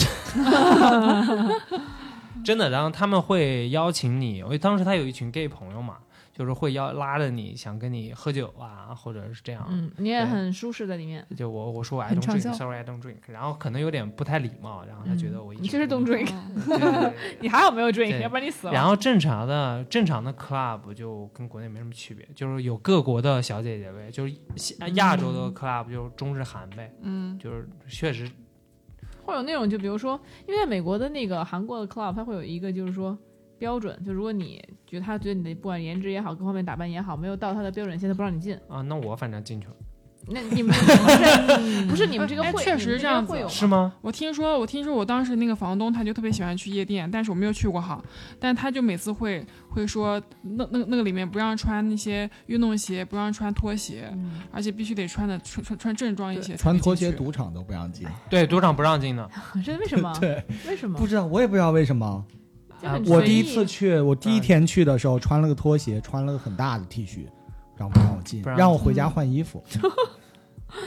[2.45, 2.70] 真的。
[2.70, 5.99] 然后他们会邀请你，因为当时他有一群 gay 朋友嘛，
[6.32, 9.66] 就是会邀拉着你，想跟你喝酒啊，或者是这样。
[9.70, 11.26] 嗯，你也很舒适在里面。
[11.37, 16.30] 就我我说我 I 很 don't drink，sorry I don't drink，然后可能有点不太礼貌，然后他觉得我一直你确实 don't drink，
[17.41, 18.72] 你还好没有 drink， 要不然你死了。
[18.72, 24.34] 然后正常的正常的 club 就跟国内没什么区别，就是有各国的小姐姐呗，就是
[24.95, 28.30] 亚洲的 club 就是中日韩呗，嗯，就是确实
[29.27, 33.18] 会有那种，就比如说，因为在美国的那个韩国的 club，它会有一个就是说
[33.59, 38.57] 标准，就如果你觉得他觉得你的不管颜值也好，各方面打扮也好，没有到他的标准线，他不让你进。
[38.68, 39.74] 啊，那我反正进去了，
[40.29, 40.74] 那你们
[41.89, 43.66] 不是你们这个会，哎确实这样子会有是？
[43.66, 43.93] 吗？
[44.01, 48.03] 我听说，我听说我当时那个房东他就特别喜欢去夜店，但是我没有去过哈，
[48.41, 57.12] 但他就每次会会说，那那那个里面不让穿那些运动鞋，不让穿拖鞋，嗯而且必须得穿的穿穿穿正装一些，穿拖鞋。
[57.12, 58.07] 赌场都不让进。
[58.29, 59.31] 对，赌场不让进 的，
[59.64, 60.12] 这为什么？
[60.20, 60.99] 对，为什么？
[60.99, 62.24] 不知道，我也不知道为什么。
[63.07, 67.27] 我第一次去，我第一天去的时候穿了个拖鞋，穿了个很大的 T 恤，
[67.77, 69.62] 然后不让我进，不让让我回家换衣服。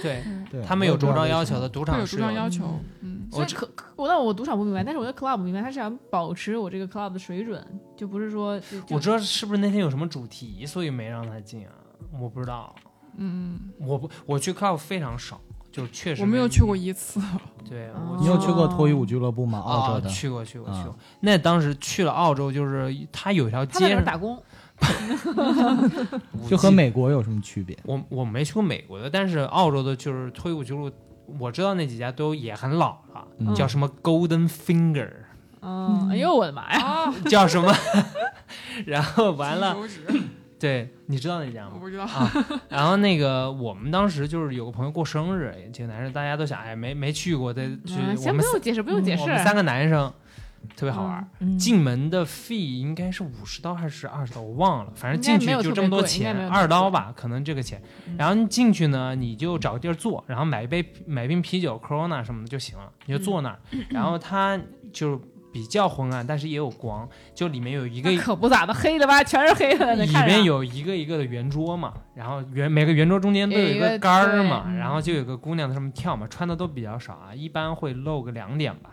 [0.04, 0.22] 对
[0.52, 1.62] 对，他们有着装要求的。
[1.62, 7.66] 的，赌场有着装要求，嗯，我可可我那我赌场不明白，但是我觉得 club 不明白，他是想保持我这个 club 的水准，
[7.96, 8.60] 就不是说
[8.90, 11.72] 我知道是不是那天有什么主题，所以没让他进啊？
[12.20, 12.76] 我不知道，
[13.16, 15.40] 嗯，我不我去 club 非常少，
[15.72, 17.22] 就确实我没有去过一次，
[17.68, 19.60] 对，你有去过脱衣舞俱乐部吗？
[19.60, 20.10] 澳啊洲的。
[20.10, 20.96] 去过去过啊去过。
[21.22, 24.42] 那当时去了澳洲，就是他有一条街上打工，
[26.50, 27.78] 就和美国有什么区别？
[27.84, 30.96] 我我没去过美国的，但是澳洲的就是脱衣舞俱乐部，
[31.40, 35.10] 我知道那几家都也很老了，嗯叫什么 Golden Finger，
[35.62, 36.80] 嗯，哎呦我的妈呀！
[36.80, 37.74] 啊，叫什么？
[38.86, 39.76] 然后完了，
[40.60, 41.72] 对，你知道那家吗？
[41.76, 42.32] 我不知道，啊，
[42.70, 47.96] 然后那个我们当时就是有个朋友过生日，几个男生大家都想，哎，没没去过，得去。
[47.98, 49.28] 嗯行，我们不用解释，不用解释我。
[49.28, 50.12] 们三个男生
[50.76, 51.30] 特别好玩。
[51.40, 57.82] 嗯进门的 fee 应该是五十刀还是二十刀，我忘了，反正进去就这么多钱二刀吧，可能这个钱。
[58.08, 63.60] 嗯然后你进去呢，你就找个地儿坐，然后买一杯买一瓶啤酒，Corona 什么的就行了，你就坐那儿。
[63.72, 64.60] 嗯 然后它
[64.92, 69.96] 就比较昏暗，但是也有光，就里面有一个可不咋的，黑的吧，全是黑的。
[69.96, 78.92] 里面有一个一个的圆桌嘛，然后圆每个圆桌中间都有一个个杆儿嘛，然后就有个姑娘在上面跳嘛，穿的都比较少啊，一般会露个两点吧，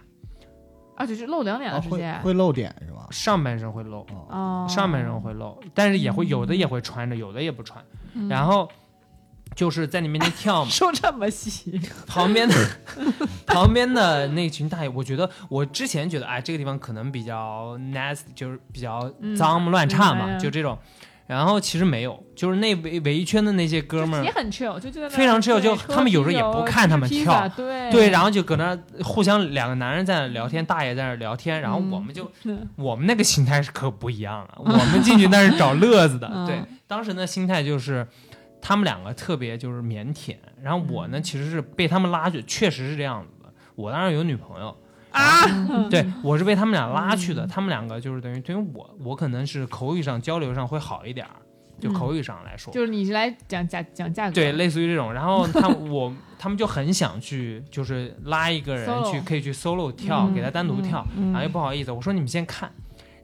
[0.96, 2.18] 啊，只是露两点的直接。
[2.22, 3.06] 会露点是吧？
[3.10, 4.06] 上半身会露，
[4.68, 7.84] 上半身会露，但是也会有的也会穿着，有的也不穿，
[8.14, 8.68] 嗯然后
[9.54, 12.54] 就是在你面前跳嘛， 说这么细，旁边的
[13.46, 20.76] 旁边的那群大爷，我觉得我之前觉得哎这个地方可能比较 nasty，就是比较嗯脏乱差嘛，就这种。
[21.26, 36.30] 然后其实没有，就是那围围一圈的那些哥们儿，也很 chill，就就在非常 chill，就他们有时候也不看他们跳对对，然后就搁那互相两个男人在那聊天，大爷在那聊天，然后嗯我们就、嗯我们那个心态是可不一样了， 我们进去那是找乐子的。
[36.32, 38.06] 嗯对，当时的心态就是
[38.62, 43.52] 他们两个特别就是腼腆，然后我嗯呢其实是被他们拉去，确实是这样子的。
[43.74, 44.76] 我当时有女朋友。
[45.16, 47.46] 啊，对，我是被他们俩拉去嗯的。
[47.46, 51.32] 他们两个就是等于，等于我，我可能是口语上交流上会好一点儿，
[51.80, 55.12] 就嗯口语上来说，就是你是来讲价讲价格，对，类似于这种。
[55.12, 62.70] 然后他我他们就很想去，就是拉一个人 Solo 去，可以去 solo 跳，嗯给他单独跳，嗯然后又不好意思，我说你们先看。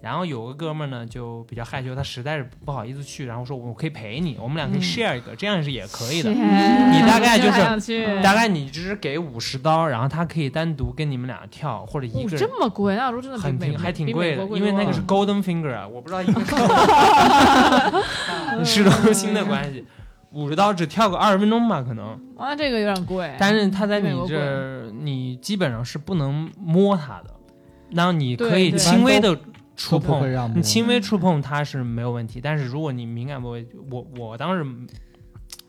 [0.03, 4.83] 然后有个哥们儿呢就比较害羞，他实在是不好意思去，然后说我可以陪你，我们俩可以嗯。
[4.83, 6.31] share 一个，这样是也可以的。
[6.31, 16.41] 你大概就是，大概你只是给五十刀，然后他可以单独跟你们俩跳，或者一哦个人这么贵，那澳洲真的挺还挺贵的，因为那个是 Golden Finger 啊，我不知道一个
[18.65, 19.85] 市中心的关系，
[20.33, 22.21] 五十刀只跳个二十分钟吧，可能。
[22.39, 27.31] 哇，这个有点贵，但是他在你这儿，你基本上是不能摸它的，
[27.91, 29.41] 然后你可以轻微的都
[29.77, 32.41] 触碰，不会让你轻微触碰它是没有问题。
[32.41, 34.67] 但是如果你敏感部位，我我当时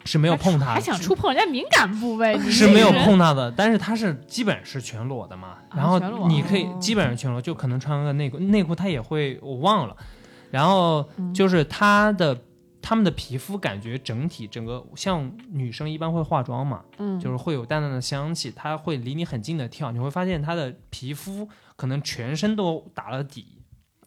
[0.05, 9.95] 是没有碰它的，还想触碰人家敏感部位， 你是没有碰它的，但是它是基本是全裸的嘛，然后你可以哦基本上全裸，就可能穿个内裤，内裤它也会我忘了，
[10.51, 12.37] 然后嗯就是它的
[12.81, 21.47] 他们的皮肤感觉整体整个像女生一般会化妆嘛，嗯，就是会有淡淡的香气，它会离你很近的跳，你会发现它的皮肤
[21.77, 23.52] 可能全身都打了底，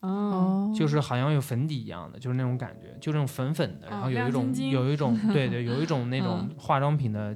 [0.06, 7.34] 哦，就是好像有粉底一样的，就是那种感觉，就那种粉粉的，然后有一亮种有一种 对对，有一种那种化妆品的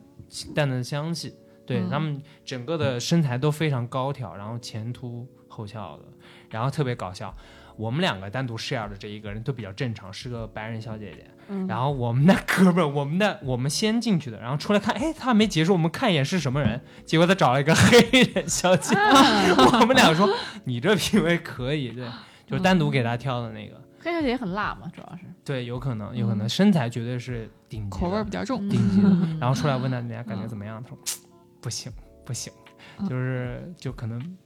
[0.54, 1.34] 淡淡的香气。
[1.66, 6.04] 对嗯他们整个的身材都非常高挑，然后前凸后翘的，
[6.48, 7.32] 然后特别搞笑。
[7.76, 11.26] 我们两个单独 share 的这一个人都比较正常，是个白人小姐姐。
[11.48, 18.00] 嗯然后我们那 哥们儿，我们那我们先进去的，然后出来看，哎，他还没结束，我们看一眼是什么人，结果他找了一个 黑
[18.34, 18.94] 人小姐。
[18.96, 20.28] 我们俩说
[20.64, 22.04] 你这品味可以，对，
[22.50, 23.80] 就是单独给他挑的那个。
[24.02, 28.66] 黑小姐也很辣嘛，主要是对，有可能，有可能，身材绝对是顶级口味比较重。
[28.68, 29.00] 顶级
[29.38, 30.98] 然后出来问他人家感觉怎么样，他说
[31.60, 31.92] 不行
[32.24, 32.50] 不行，
[33.08, 34.36] 就是就可能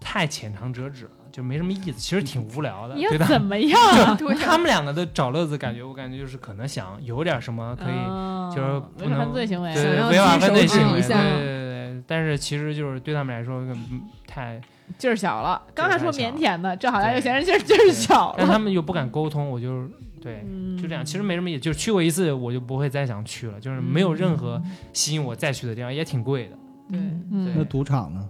[0.00, 2.94] 太浅尝辄止了，就没什么意思，其实挺无聊的。
[2.94, 4.16] 你要对他怎么样啊？
[4.18, 7.94] 就他们两个的找乐子感觉，我感觉就是可能想有点什么可以。
[7.94, 12.02] 嗯就是违不能法犯罪行为，对对，想要违法犯罪行为，对对对对。
[12.06, 14.60] 但是其实就是对他们来说，嗯太，
[14.98, 15.62] 劲儿小了。
[15.74, 18.52] 刚才说腼腆的，这好像对又显得劲儿劲儿小了但了。
[18.52, 19.88] 他们又不敢沟通，我就
[20.22, 21.04] 对，嗯就这样。
[21.04, 24.62] 其实没什么意思，就是去过一次，我就不会再想去了，就是没有任何
[24.92, 26.56] 吸引我再去的地方，也挺贵的。
[26.90, 28.28] 对，嗯那赌场呢？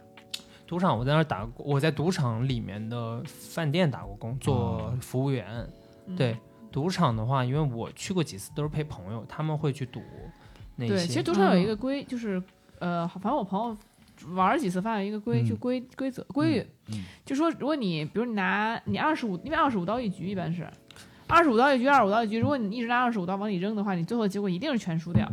[0.66, 5.46] 赌场我在那儿打过，我在赌场里面的饭店打过工，做服务员。
[6.06, 6.36] 嗯对，
[6.72, 10.00] 赌场的话，因为我去过几次，都是陪朋友，他们会去赌
[10.76, 10.94] 那些。
[10.94, 12.42] 对，其实赌场有一个规，就是
[12.78, 13.76] 呃，反正我朋友
[14.34, 15.46] 玩了几次，发现一个规，嗯。
[15.46, 20.66] 就规规则规律嗯嗯，就说如果你比如你拿你二十五，因为二十五刀一局一般是。
[21.26, 25.26] 二十五刀一局，二十五刀一局，如果你一直拿二十五刀往里扔的话，你最后结果一定是全输掉。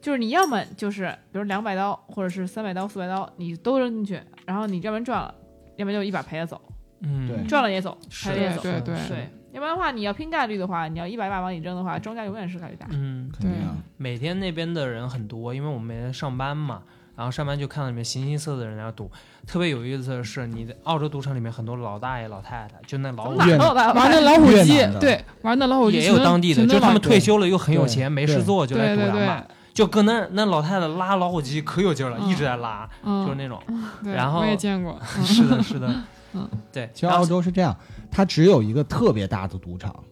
[0.00, 5.34] 就是你要么就是比如两百刀，或者是三百刀、四百刀，你都扔进去，然后你要不然赚了，
[5.76, 6.58] 要不然就一把赔了走，
[7.00, 7.46] 嗯，对。
[7.46, 8.62] 赚了也走，赔了也走。
[8.62, 12.86] 对对对，要不然的话，你要拼概率的话，你要一百一把往里扔的话，庄家永远是概率大。
[12.90, 16.82] 嗯，肯定啊，每天那边的人很多，因为我们每天上班嘛，
[17.20, 19.10] 然后上班就看到里面形形色色的人在那赌。
[19.46, 33.60] 特别有意思的是，你在澳洲赌场里面很多老大爷老太太，就那老虎玩那老虎机对，玩那老虎机也有当地的，就是他们退休了又很有钱，没事做就来赌两把，，就跟那那老太太拉老虎机可有劲儿了，嗯一直在拉，就是嗯，那种。
[34.02, 35.94] 然后我也见过，嗯是的，是的
[36.32, 36.88] 嗯， 对。
[36.94, 37.76] 其实澳洲是这样，
[38.10, 40.04] 它只有一个特别大的赌场，嗯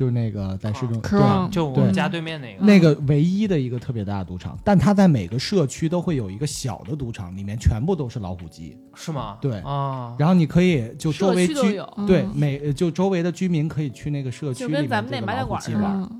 [0.00, 9.36] 就是那个在市中对就我们家对面那个，那个唯一的一个特别大的赌场，但它在每个社区都会有一个小的赌场，里面全部都是老虎机，是吗？
[9.42, 9.58] 对。
[9.58, 16.10] 啊，然后你可以就周围居对每呃就周围的居民可以去那个社区里面就跟咱们那这个麻将老虎机馆似的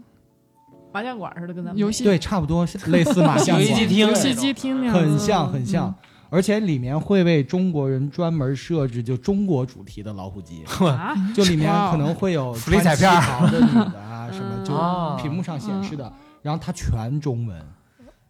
[0.93, 4.95] 麻将馆似的，跟咱们游戏对，差不多类似麻将馆游戏机厅游戏机厅那样。
[4.95, 5.95] 很像嗯很像，
[6.31, 15.19] 而且里面会为中国人专门设置就中国主题的老虎机， 啊，就里面可能会有福利彩片儿穿旗袍的女的啊什么， 就哦。
[15.21, 16.11] 屏幕上显示的，
[16.41, 17.61] 然后它全中文，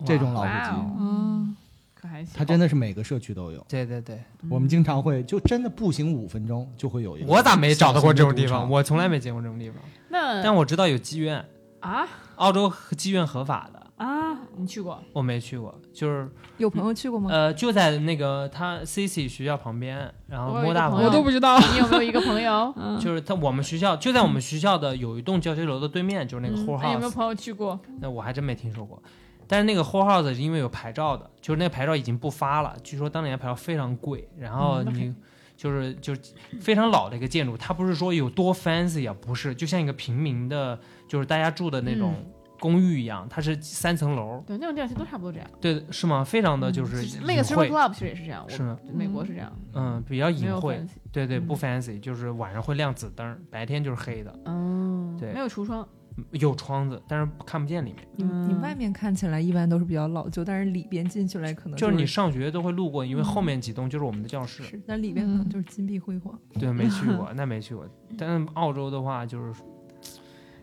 [0.05, 1.57] 这种老虎机，嗯，
[1.94, 2.32] 可还行。
[2.34, 3.64] 它真的是每个社区都有。
[3.68, 7.26] 对对对，我们经常会就真的步行五分钟就会有一个。
[7.30, 8.62] 我咋没找到过这种地方？
[8.62, 9.78] 我我从来没见过这种地方，
[10.09, 11.44] 那但我知道有妓院，
[11.80, 12.07] 啊？
[12.36, 13.80] 澳洲妓院合法的。
[14.01, 14.98] 啊，你去过？
[15.12, 16.26] 我没去过，就是
[16.57, 17.28] 有朋友去过吗？
[17.30, 21.59] 呃，就在那个他 CC 学校旁边，然后摸大朋友我都不知道。
[21.59, 22.72] 你有没有一个朋友？
[22.80, 27.78] 嗯，就是他我们学校就在我们学校的有一栋教学楼的对面，就是那个嗯 Whole 那有没有 House，朋友去过？
[28.01, 29.03] 那我还真没听说过。
[29.46, 35.14] 但是那个 Whole House 是因为有牌照的，就是那个牌照已经不发了，据说当年牌照非常贵，然后你
[35.59, 36.20] 就是就是
[36.59, 42.14] 非常老的一个建筑，它不是说有多 fancy 啊，不是，就像一个平民的，就是大家住的那种
[42.61, 45.51] 公寓一样，它是三层楼，对，那种地方其实都差不多这样。
[45.61, 46.23] 对，是吗？
[46.23, 48.79] 非常的就是那个隐 Silver，Club 其实也是这样，是吗？
[48.95, 55.89] 美国是这样，嗯，比较隐晦，fancy 对对，嗯不 fancy，就是晚上会亮紫灯，白天就是黑的，嗯，对没有橱窗，
[56.33, 58.07] 有窗子，但是看不见里面。
[58.17, 64.63] 你你嗯外面看起来一般都是比较老旧，但是里边进去来可能就是你是上学都会路过，因为后面几栋就是我们的教室。
[64.65, 66.39] 是，但里边可能就是金碧辉煌。
[66.59, 67.89] 对，没去 过，那没去过。
[68.19, 69.63] 但是澳洲的话，就是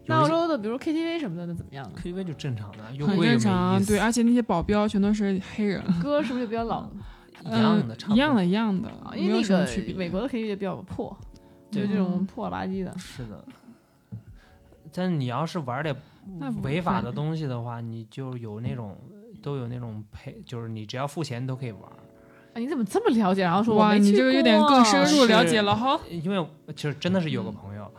[0.08, 6.90] 那澳洲的比如 KTV 什么的，那怎么样呢？KTV 就正常的，又很正常，对，而且那些保镖全都是黑人，歌是不是就比较老
[7.46, 7.96] 一样的。
[8.10, 9.94] 一样的，一样的啊？，没有因为那个什么区别。
[9.96, 11.16] 美国的 KTV 比较破，
[11.70, 12.98] 就是这种破了吧唧的。
[12.98, 13.44] 是的。
[14.94, 15.96] 但你要是玩点
[16.40, 18.98] 那违法的东西的话，你就有那种
[19.44, 21.84] 都有那种配，就是你只要付钱都可以玩。
[22.58, 23.44] 啊，你怎么这么了解？
[23.44, 26.44] 然后说哇，你这个有点更深入了解了哈，因为
[26.76, 27.92] 其实真的是有个朋友，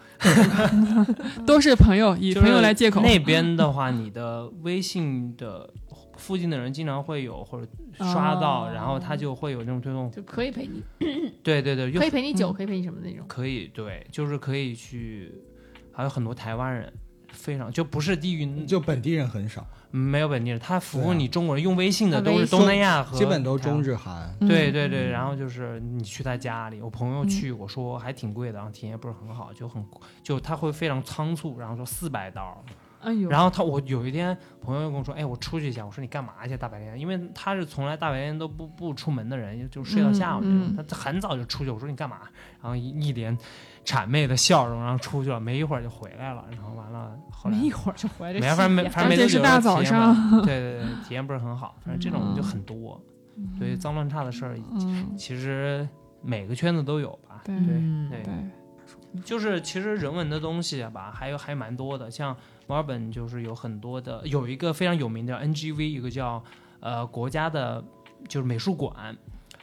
[1.47, 3.01] 都是朋友，以朋友来借口。
[3.01, 5.73] 那边的话，你的微信的
[6.17, 10.11] 附近的人经常会有或者刷到，哦然后他就会有那种推送。
[10.11, 10.83] 就可以陪你，
[11.45, 13.25] 对对对，可以陪你酒，嗯可以陪你什么那种。
[13.29, 15.33] 可以对，就是可以去，
[15.93, 16.93] 还有很多台湾人，
[17.49, 23.97] 非常就不是地域，就本地人很少，没有本地人，他服务你中国人用微信的都是东南亚和基本都中日。
[23.97, 24.29] 韩。
[24.39, 29.83] 嗯对对对，然后就是你去他家里，我朋友嗯去我，说还挺贵的，然后体验不是很好，就很
[30.23, 32.63] 就他会非常仓促，然后说四百刀，
[33.01, 36.55] 哎呦，然后他我有一天朋友跟我说，哎，我出去一下，我说你干嘛去？
[36.55, 41.71] 大白天，因为他是从来大白天都不不出门的人，就睡到下午那种，嗯他他很早就出去。
[41.71, 42.19] 我说你干嘛？
[42.61, 43.37] 然后一一脸
[43.89, 50.15] 谄媚的笑容，然后出去了，没一会儿就回来了，然后完了后来没一会儿就回来，没反正没戏反正没多久而且是大早体验上，
[50.45, 53.01] 对对对，体验不是很好，反正这种就嗯很多，
[53.59, 55.89] 对脏乱差的事儿，嗯，其实
[56.23, 62.11] 每个圈子都有吧，对对嗯对对，就是其实人文的东西啊吧，还有还蛮多的。
[62.11, 62.37] 像
[62.67, 66.43] 墨尔本就是有很多的，有一个非常有名的 NGV，一个叫
[66.81, 67.83] 呃国家的，
[68.29, 69.17] 就是美术馆。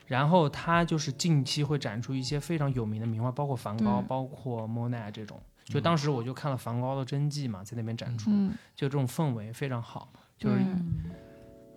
[0.05, 5.41] 然后他就是近期会展出一些非常有名的名画，包括梵高，对包括莫奈这种。
[5.63, 10.11] 就当时我就看了梵高的真迹嘛，在那边展出，嗯，就这种氛围非常好。
[10.37, 10.65] 就是对。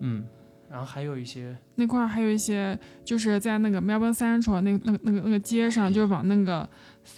[0.01, 0.27] 嗯，
[0.69, 6.69] 然后还有一些那块儿还有一些，就是在那个 Melbourne Central 那个那个那个那个街上，就是往那个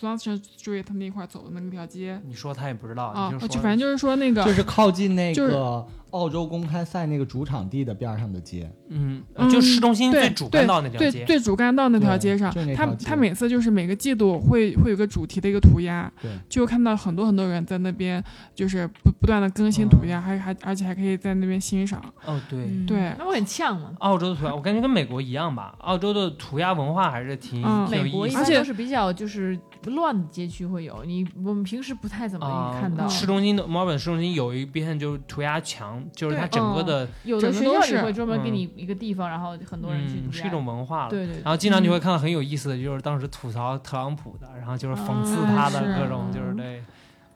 [0.01, 2.21] Swanston Street 那块走的那个条街。
[2.27, 18.23] 你说他也不知道，啊，就就反正就是说那个就是靠近那个澳洲公开赛那个主场地的边上的街，嗯，嗯就市中心最主干道那条对街，对主干道那条街上他他每次就是每个季度会会有个主题的一个涂鸦，对，就看到很多很多人在那边
[18.55, 22.59] 就是不不断的更新涂鸦，还还而且还可以在那边欣赏，哦对。
[22.61, 22.87] 嗯。
[22.87, 23.15] 对。
[23.19, 23.93] 那不很呛吗？
[24.01, 25.77] 澳洲的涂鸦，我感觉跟美国一样吧。
[25.81, 28.43] 澳洲的涂鸦文化还是挺、美国意思的。
[28.43, 33.09] 一般都是比较就是乱的街区会有，你我们平时不太怎么啊、看到。
[33.09, 41.11] 市中心的墨尔本市中心有一边就是涂鸦墙，就是它整个的，有的学校整个都是里会专门给嗯你一个地方，然后很多人去嗯，是一种文化了。
[41.11, 46.83] 对对对然后经常你会看到很有意思的，就是当时吐槽特朗普的，然后就是讽刺啊他的各种，就是对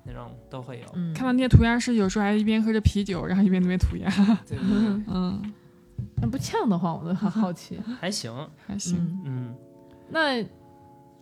[0.04, 0.86] 那种都会有。
[0.92, 4.10] 嗯，看到那些涂鸦师有时候还一边喝着啤酒，然后一边那边涂鸦，
[4.46, 5.40] 对对对， 嗯，
[6.20, 7.80] 那不呛的话，我都很好奇。
[7.98, 8.30] 还行。
[8.66, 8.98] 还行。
[9.24, 9.54] 嗯，嗯，
[10.10, 10.44] 那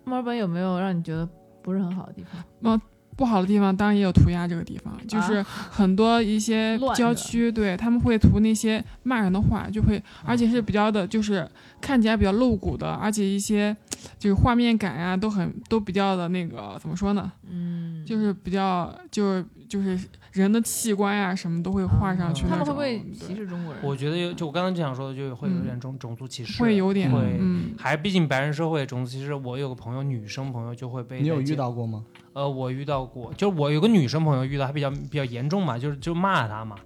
[0.05, 1.29] 墨尔本有没有让你觉得
[1.63, 2.25] 不是很好的地
[2.63, 2.81] 方？
[3.15, 11.47] 不好的地方当然也有涂鸦这个地方，就是很多一些 郊区，对他们会涂那些骂人的话，就会，而且是比较的，就是
[11.79, 13.77] 看起来比较露骨的，而且一些
[14.19, 17.31] 就是画面感呀、都很都比较的那个怎么说呢？
[17.49, 19.99] 嗯，就是比较就是就是
[20.33, 22.49] 人的器官呀、什么都会画上去嗯。
[22.51, 23.83] 他们会不会歧视中国人？
[23.83, 27.39] 我觉得有，就我刚刚就想说的，就会有嗯点种、种族歧视，会有点会。
[27.41, 32.05] 嗯，还毕竟白人社会种族歧视，我有个朋友，女生朋友就会被你有遇到过吗？
[32.35, 36.77] 呃，我遇到过，就是我有个女生朋友遇到还比较比较严重嘛，就是就骂她嘛，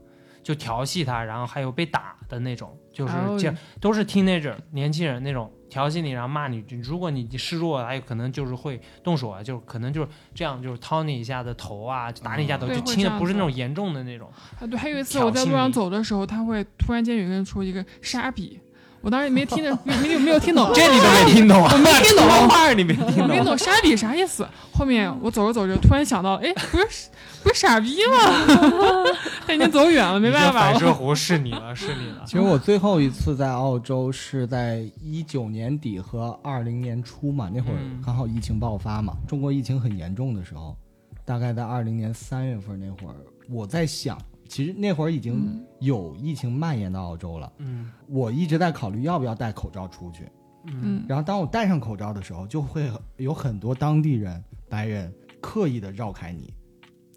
[0.44, 14.30] 就调戏她，然后还有被打的那种，就是哦这样，都是 teenager 年轻人那种调戏你，然后骂你，如果你示弱，还有可能就是会动手啊，就可能就是这样，就是掏你一下的头啊，就打你一下头，对就轻的，不是那种严重的那种。
[14.58, 18.58] 啊对，还有一次我在路上走的时候，他会突然间有个人出一个沙笔。
[19.06, 21.70] 我当时也没听着，没没没有听懂，这你都没听懂啊？
[21.72, 23.22] 我没听懂话你没听懂？
[23.22, 24.44] 我没懂傻逼啥意思。
[24.72, 27.08] 后面我走着走着，突然想到，哎，不是
[27.44, 29.06] 不是傻逼吗？
[29.46, 30.72] 他已经走远了，没办法了。
[30.72, 32.24] 反射弧是你了，是你了。
[32.26, 40.76] 其实我最后一次在澳洲是在一九年底和二零年初嘛，那会儿嗯刚好疫情爆发嘛，中国疫情很严重的时候，
[41.24, 43.14] 大概在二零年三月份那会儿，
[43.48, 47.90] 我在想，其实那会儿已经有疫情蔓延到澳洲了，嗯。
[48.08, 50.28] 我一直在考虑要不要戴口罩出去。
[50.68, 56.52] 嗯，然后当我戴上口罩的时候，就会有很多当地人、白人刻意的绕开你。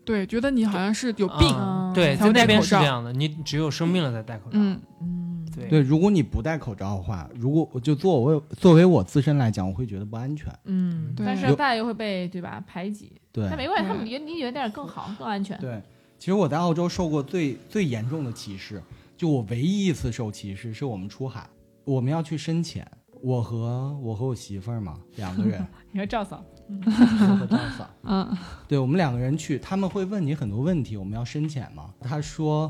[0.06, 1.56] 对，觉得你好像是有病。
[1.56, 4.52] 嗯对，在那边是这样的，你只有生病了才戴口罩。
[4.54, 5.68] 嗯，嗯，对。
[5.68, 10.52] 对，如果你不戴口罩的话，如果我就作为作为我自身来讲，我会觉得不安全。
[10.66, 13.48] 嗯，对但是大家又会被对吧排挤，对。
[13.50, 13.98] 但没关系，他对。
[13.98, 15.58] 们离离远点更好，更安全。
[15.60, 15.82] 对，
[16.20, 18.84] 其实我在澳洲受过最最严重的歧视，
[19.17, 21.49] 就我唯一一次受歧视是我们出海，
[21.86, 22.86] 我们要去深潜，
[23.22, 31.93] 我和我和我媳妇儿嘛两个人， 你说赵嫂， 我和赵嫂， 嗯，对我们两个人去，他们会问你很多问题，我们要深潜吗？
[32.01, 32.70] 他说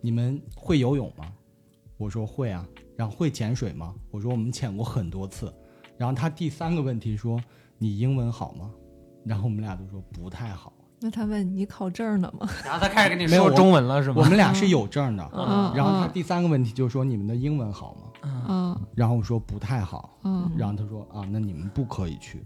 [0.00, 1.32] 你们会游泳吗？
[1.96, 2.66] 我说会啊。
[2.96, 3.94] 然后会潜水吗？
[4.10, 5.50] 我说我们潜过很多次。
[5.96, 7.42] 然后他第三个问题说
[7.78, 8.70] 你英文好吗？
[9.24, 10.70] 然后我们俩都说不太好。
[11.00, 12.48] 那他问你考证了吗？
[12.64, 14.16] 然后他开始跟你没有中文了，是吗？
[14.18, 15.30] 我们俩是有证的。
[15.32, 18.30] 嗯然后他第三个问题就是说你们的英文好吗？
[18.48, 20.18] 嗯然后我说不太好。
[20.24, 22.44] 嗯然后他说啊，那你们不可以去。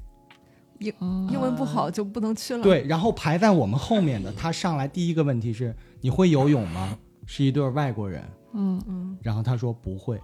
[0.78, 0.92] 英，
[1.30, 6.96] 英文不好就不能去了。，对，然后排在我们后面的，他上来第一个问题是你会游泳吗？
[7.26, 8.22] 是一对外国人。
[8.52, 10.20] 嗯嗯，然后他说不会，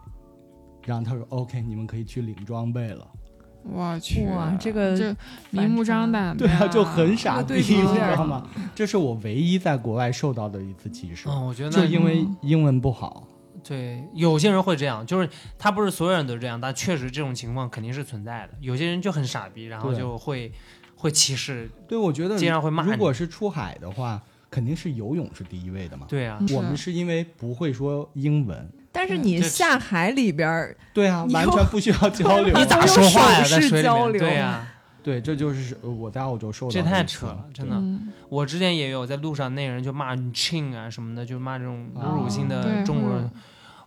[0.85, 3.07] 然后他说 OK，你们可以去领装备了。
[3.63, 5.15] 我去，哇，这个这
[5.51, 8.49] 明目张胆的，对啊，就很傻逼，你知道吗？
[8.75, 13.27] 这是我唯一在国外受到的一次歧视，嗯，我觉得就那因为英文不好。
[13.63, 18.55] 对有些人会这样，就是他不是所有人都这样，但确实这种情况肯定是存在的。
[18.61, 20.51] 有些人就很傻逼，然后就会
[20.97, 21.71] 会歧视。
[21.87, 26.07] 对，我觉得经常会骂如果是出海的话，肯定是游泳是第一位的嘛。
[26.09, 32.53] 对啊，我们是因为不会说英文，但是你下海里边儿，对啊，完全不需要交流。
[32.59, 33.43] 你咋用说话呀？
[33.45, 34.67] 手势在水里面，交流对呀、
[35.03, 37.77] 对，这就是呃我在澳洲受到这的一次太扯了，真的。
[37.77, 43.25] 嗯我之前也有在路上，那人就骂你 chin 啊什么的，就骂这种侮辱性的中国人。
[43.25, 43.31] 嗯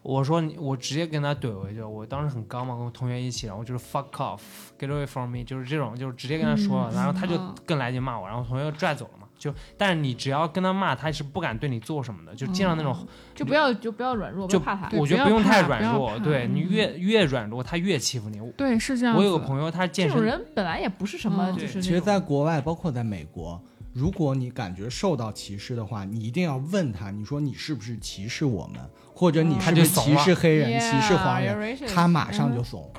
[0.03, 1.81] 我说你，我直接跟他怼回去。
[1.81, 9.22] 我当时很刚嘛，跟我同学一起，然后就是 fuck off，get away from me，就是这种，就是直接跟他说了，然后他就嗯更来劲骂我，然后同学拽走了嘛。
[9.43, 12.95] 就但是你只要跟他骂，他是不敢对你做什么的，就尽量那种，
[13.35, 14.87] 就不要就不要软弱，就怕他。
[14.87, 18.39] 对我觉得不用太软弱，对你嗯越越软弱，他越欺负你。
[18.55, 19.17] 对，是这样。
[19.17, 28.79] 我有个朋友，他健身，这种人本来也不是什么，嗯就是那其实，在国外，包括在美国，如果你感觉受到歧视的话，你一定要问他，你说你是不是歧视我们，
[29.13, 32.89] 或者你嗯是不是歧视黑人、歧视黄人，他马上就怂。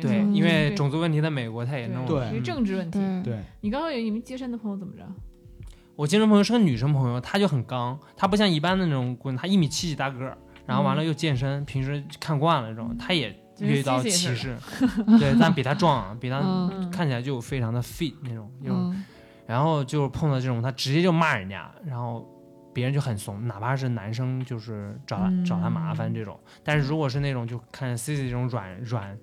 [0.00, 2.30] 对，嗯因为种族问题在美国太严重了。
[2.30, 2.98] 对政治问题。
[2.98, 5.06] 对对，你刚刚有你们接生的朋友怎么着？
[5.96, 10.36] 我健身朋友是个女生朋友，她就很刚，她不像一般的那种姑娘，她一米七几大个儿，
[10.66, 14.56] 然后完了又健身，平时看惯了这种，她也遇到歧视，
[15.18, 16.40] 对，但比她壮，比她
[16.92, 19.04] 看起来就非常的 fit 那种，那种，嗯。
[19.46, 22.28] 然后就碰到这种，她直接就骂人家，然后
[22.74, 29.16] 别人就很怂，哪怕是男生就是找她、嗯找她麻烦这种，但是如果是那种就看 C C 这种软软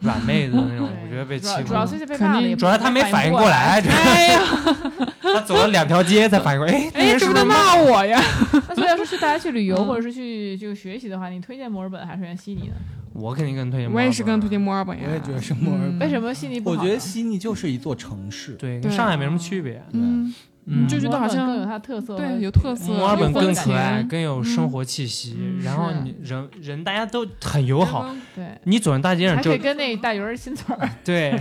[0.00, 3.80] 软妹子的那种，我觉得被主欺负主要是被肯定骂了主要他没反应过来，
[5.22, 8.20] 他走了两条街才反应过来， 哎，那哎，人是不是骂我呀？
[8.68, 12.74] 那所以要是去大家去旅游嗯或者是去就学习的话，你推荐墨尔本还是推荐悉尼呢？
[13.12, 13.92] 我肯定更推荐。
[13.92, 14.58] 我也是更推荐。
[14.58, 15.04] 墨尔本呀。
[15.06, 16.76] 我也觉得是墨尔本嗯为什么悉尼不好？
[16.80, 19.82] 我觉得悉尼就是一座城市，对，跟上海没什么区别。
[19.92, 20.32] 嗯，
[20.66, 25.36] 嗯，就觉得好像有它的特色，对有特色墨尔本更可爱，更有生活气息。
[25.38, 30.88] 嗯然后你人人大家都很友好，对，你走在大街上就还可以跟那大鱼儿亲嘴儿。
[31.04, 31.38] 对，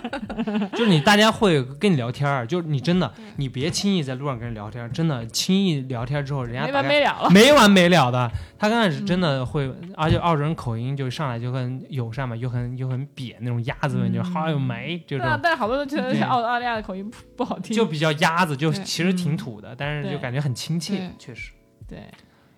[0.72, 7.30] 就是你大家会跟你聊天儿，就是你真的你别轻易在路上跟人聊天儿，真的轻易聊天之后，人家没完没了了。
[7.30, 8.30] 没完没了的。
[8.58, 17.76] 他刚开始真的会，而且澳洲人口音就上来就很友善嘛，又很又很瘪那种鸭子味，就嗯好有没这种，，但是好多人觉得对澳澳大利亚的口音不不好听。
[17.76, 21.52] 就比较鸭 子，就其实挺土的，但是就感觉很亲切，确实。
[21.86, 22.00] 对，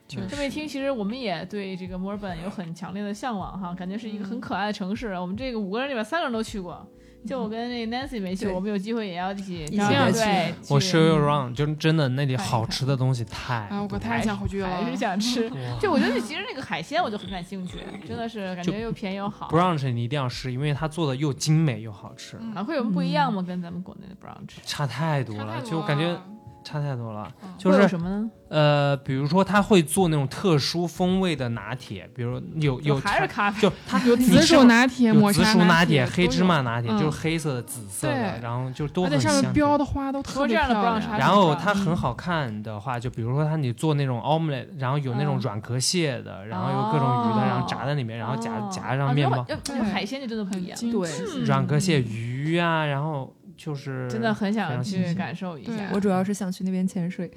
[0.06, 5.08] 确这么一听，其实我们也对这个墨尔本有很强烈的向往哈，感觉是一个很可爱的城市。
[5.18, 6.86] 我们这个五个人里边，三个人都去过，
[7.26, 10.20] 就我跟那 Nancy 没去，我们有机会也要一起一定要去，
[10.68, 14.68] 我 show you around，就是真的那里好吃的东西太啊，我可太想回去了。
[14.68, 15.50] 还是想吃。
[15.80, 19.48] 就我觉得其实那个海鲜我就很感兴趣，真的是感觉又便宜又好。
[19.48, 23.42] brunch 你一定要试，因为它做的又精美又好吃，会有什么不一样吗？
[23.42, 24.56] 跟咱们国内的 brunch？
[24.64, 26.20] 差太多了，就感觉
[26.64, 27.30] 差太多了。
[27.42, 28.30] 嗯就是什么呢？
[28.48, 33.60] 呃，比如说他会做那种特殊风味的拿铁，比如有有还是咖啡？
[33.62, 39.32] 就他有紫薯拿铁、抹茶薯拿铁、黑芝麻拿铁，嗯就是黑色的、紫色的，然后就都很香。
[39.32, 41.18] 上面标的花都特别说这样的不漂亮。
[41.18, 49.44] 然后它很好看的话，就比如说它你做那种 omelette，然后有那种嗯软壳蟹的，然后有各种鱼的，哦然后炸在里面，然后夹哦夹上面包，
[49.92, 51.10] 海鲜就真的不一样，对
[51.44, 55.90] 软壳蟹、鱼啊，然后就是真的很想去感受一下。
[55.92, 57.30] 我主要是想去那边潜水，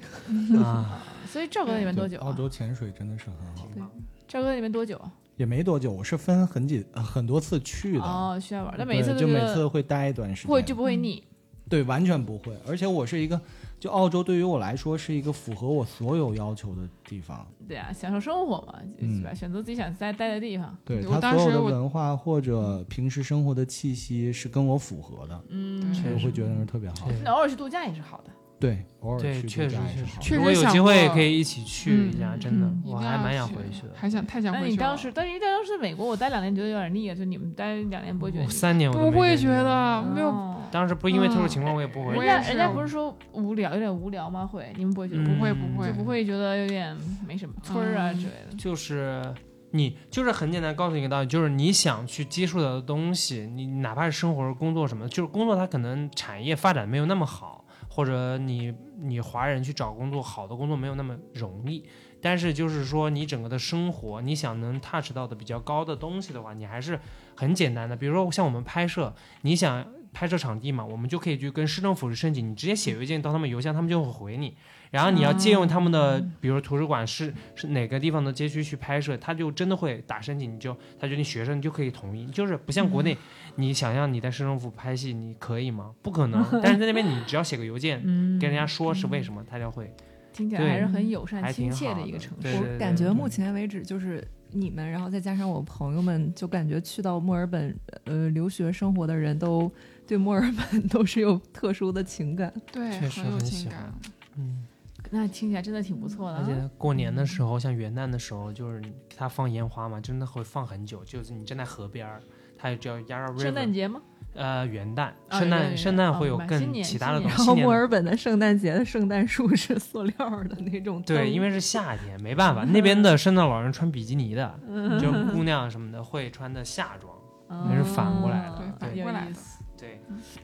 [0.62, 2.26] 啊， 所以赵哥在那边多久啊？
[2.26, 3.82] 澳洲潜水真的是很好，对
[4.26, 5.12] 赵哥在那边多久啊？
[5.36, 8.02] 也没多久，我是分很几呃很多次去的。
[8.02, 11.22] 哦，需要玩，但每次都就每次会待一段时间，不会就不会腻。
[11.68, 12.52] 对，完全不会。
[12.66, 13.40] 而且我是一个，
[13.78, 17.46] 就澳洲对于我来说是一个符合我所有要求的地方。
[17.68, 19.32] 对啊，享受生活嘛，嗯是吧？
[19.34, 20.76] 选择自己想待待的地方。
[20.84, 27.08] 对我它所有的当时我文化或者平时生活的气息是跟我符合的，嗯，我会觉得是特别好。
[27.26, 28.30] 偶尔去度假也是好的。
[28.60, 29.76] 对，偶尔对，去确实。
[30.20, 33.92] 确实如果有机会过可以一起去一下，嗯真的我还蛮想回去的。
[33.94, 34.72] 还想太想那回去了。
[34.72, 42.18] 你当时，但是因为当时在美国，我待两年觉得有点腻了，就你们待两年不会觉得三年我都不会觉得没有哦当时不因为特殊嗯情况，我也不回去。
[42.18, 44.46] 我也是人家人家不是说无聊，有点无聊吗？
[44.46, 45.22] 会，你们不会觉得？
[45.22, 46.96] 嗯不会不会就不会觉得有点
[47.26, 48.56] 没什么村儿啊嗯之类的。
[48.56, 49.22] 就是
[49.70, 57.57] 你就是很简单告诉你一个道理，就是你想去接触到的东西，你哪怕是生活、工作什么的，就是工作它可能产业发展没有那么好，
[57.98, 61.84] 或者你你华人去找工作好的工作没有那么容易。
[62.20, 67.00] 但是就是说，你整个的生活，你想能 touch 到的比较高的东西的话，你还是
[67.34, 67.96] 很简单的。
[67.96, 74.56] 比如说像我们拍摄，你想拍摄场地嘛，我们就可以去跟市政府去申请，你直接写邮件到他们邮箱，他们就会回你。
[74.90, 83.16] 然后你要借用他们的，比如图书馆是是哪个地方的街区去拍摄，他就真的会打申请，你就他决定学生就可以同意，就是不像国内，
[83.56, 85.92] 你想象你在市政府拍戏，你可以吗？
[86.00, 86.42] 不可能。
[86.62, 89.94] 但是在那边你只要写个邮件嗯跟人家说是为什么，他就会。
[90.30, 92.78] 听起来还是很友善、亲切的一个城市。
[92.78, 99.70] 感觉目前为止就是你们，然后再加上我朋友们，就感觉去到墨尔本呃留学生活的人都
[100.08, 100.40] 对墨尔
[100.72, 102.52] 本 都是有特殊的情感。
[102.72, 103.92] 对确实很喜欢。
[104.36, 104.64] 嗯，
[105.10, 106.42] 那听起来真的挺不错的啊。
[106.42, 108.82] 而且过年的时候，像元旦的时候，就是
[109.16, 112.20] 他放烟花嘛，真的会放很久，就是你站在河边儿，
[112.56, 113.42] 它也叫 Yarra River。
[113.42, 114.00] 圣诞节吗？
[114.34, 117.36] 呃，元旦，圣诞，圣诞哦会有更其他的东西。
[117.36, 127.12] 然后墨尔本的圣诞节的圣诞树是塑料的那种，对，因为是夏天，没办法，那边的圣诞老人穿比基尼的，嗯就姑娘什么的会穿的夏装。
[127.48, 130.00] 那是反过来的哦对反有过来的意思对，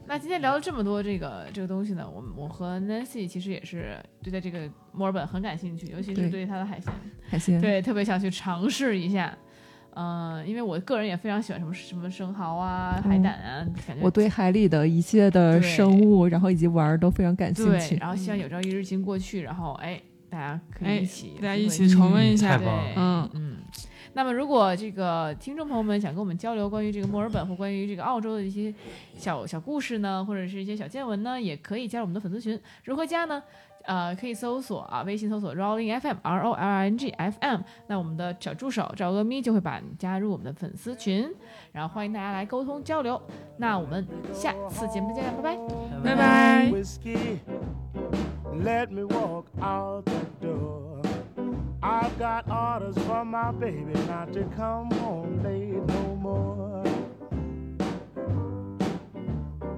[0.07, 6.93] 那今天聊了这么多这个这个东西呢，我们我和 Nancy 其实也是对待这个墨尔本很感兴趣，尤其是对对它的海鲜，
[7.29, 7.61] 海鲜。
[7.61, 9.37] 对，特别想去尝试一下。
[9.97, 17.97] 嗯、因为我个人也非常喜欢什么什么生蚝啊、海胆啊，感觉我对海里的一切的生物，然后以及玩儿都非常感兴对，趣。
[17.99, 23.57] 然后希望有朝一日经过去，然后哎，大家可以哎一起，大家一起重温一下对太棒，嗯嗯。
[24.15, 28.73] 那么，如果这个听众朋友们想跟我们交流关于这个墨尔本或关于这个澳洲的一些
[29.17, 32.59] 小小故事呢，或者是一些小见闻呢，也可以加入我们的粉丝群。
[32.85, 33.43] 如何加呢？
[33.87, 37.61] 呃，可以搜索啊，微信搜索 Rolling FM R O L I N G F M。
[37.87, 41.31] 那我们的小助手赵阿咪就会把你加入我们的粉丝群，
[41.71, 43.21] 然后欢迎大家来沟通交流。
[43.59, 45.59] 那我们下次节目再见，拜拜。
[46.03, 46.73] 拜拜。
[51.87, 56.83] I've got orders from my baby not to come home late no more.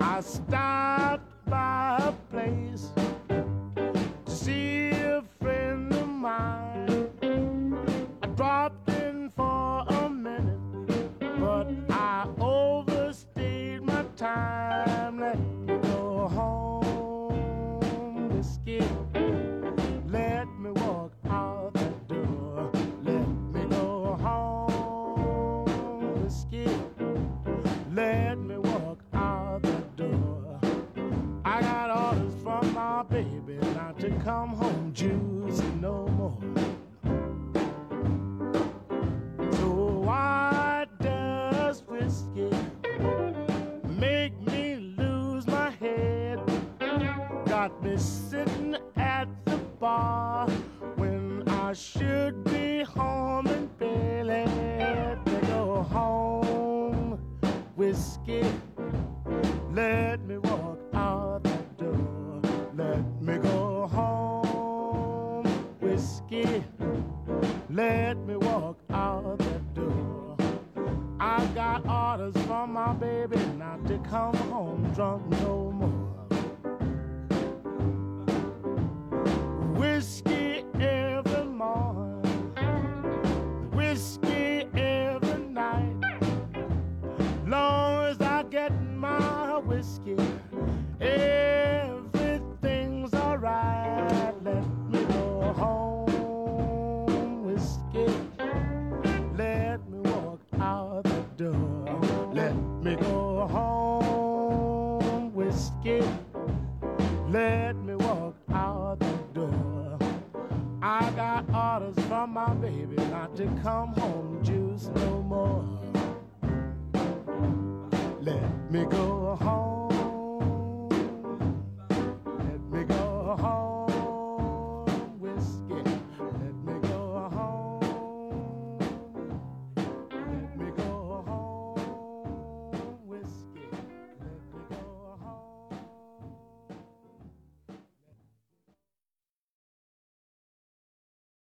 [0.00, 2.92] I stopped by a place
[3.28, 3.44] to
[4.24, 7.76] see a friend of mine.
[8.22, 14.55] I dropped in for a minute, but I overstayed my time.
[34.26, 34.55] Come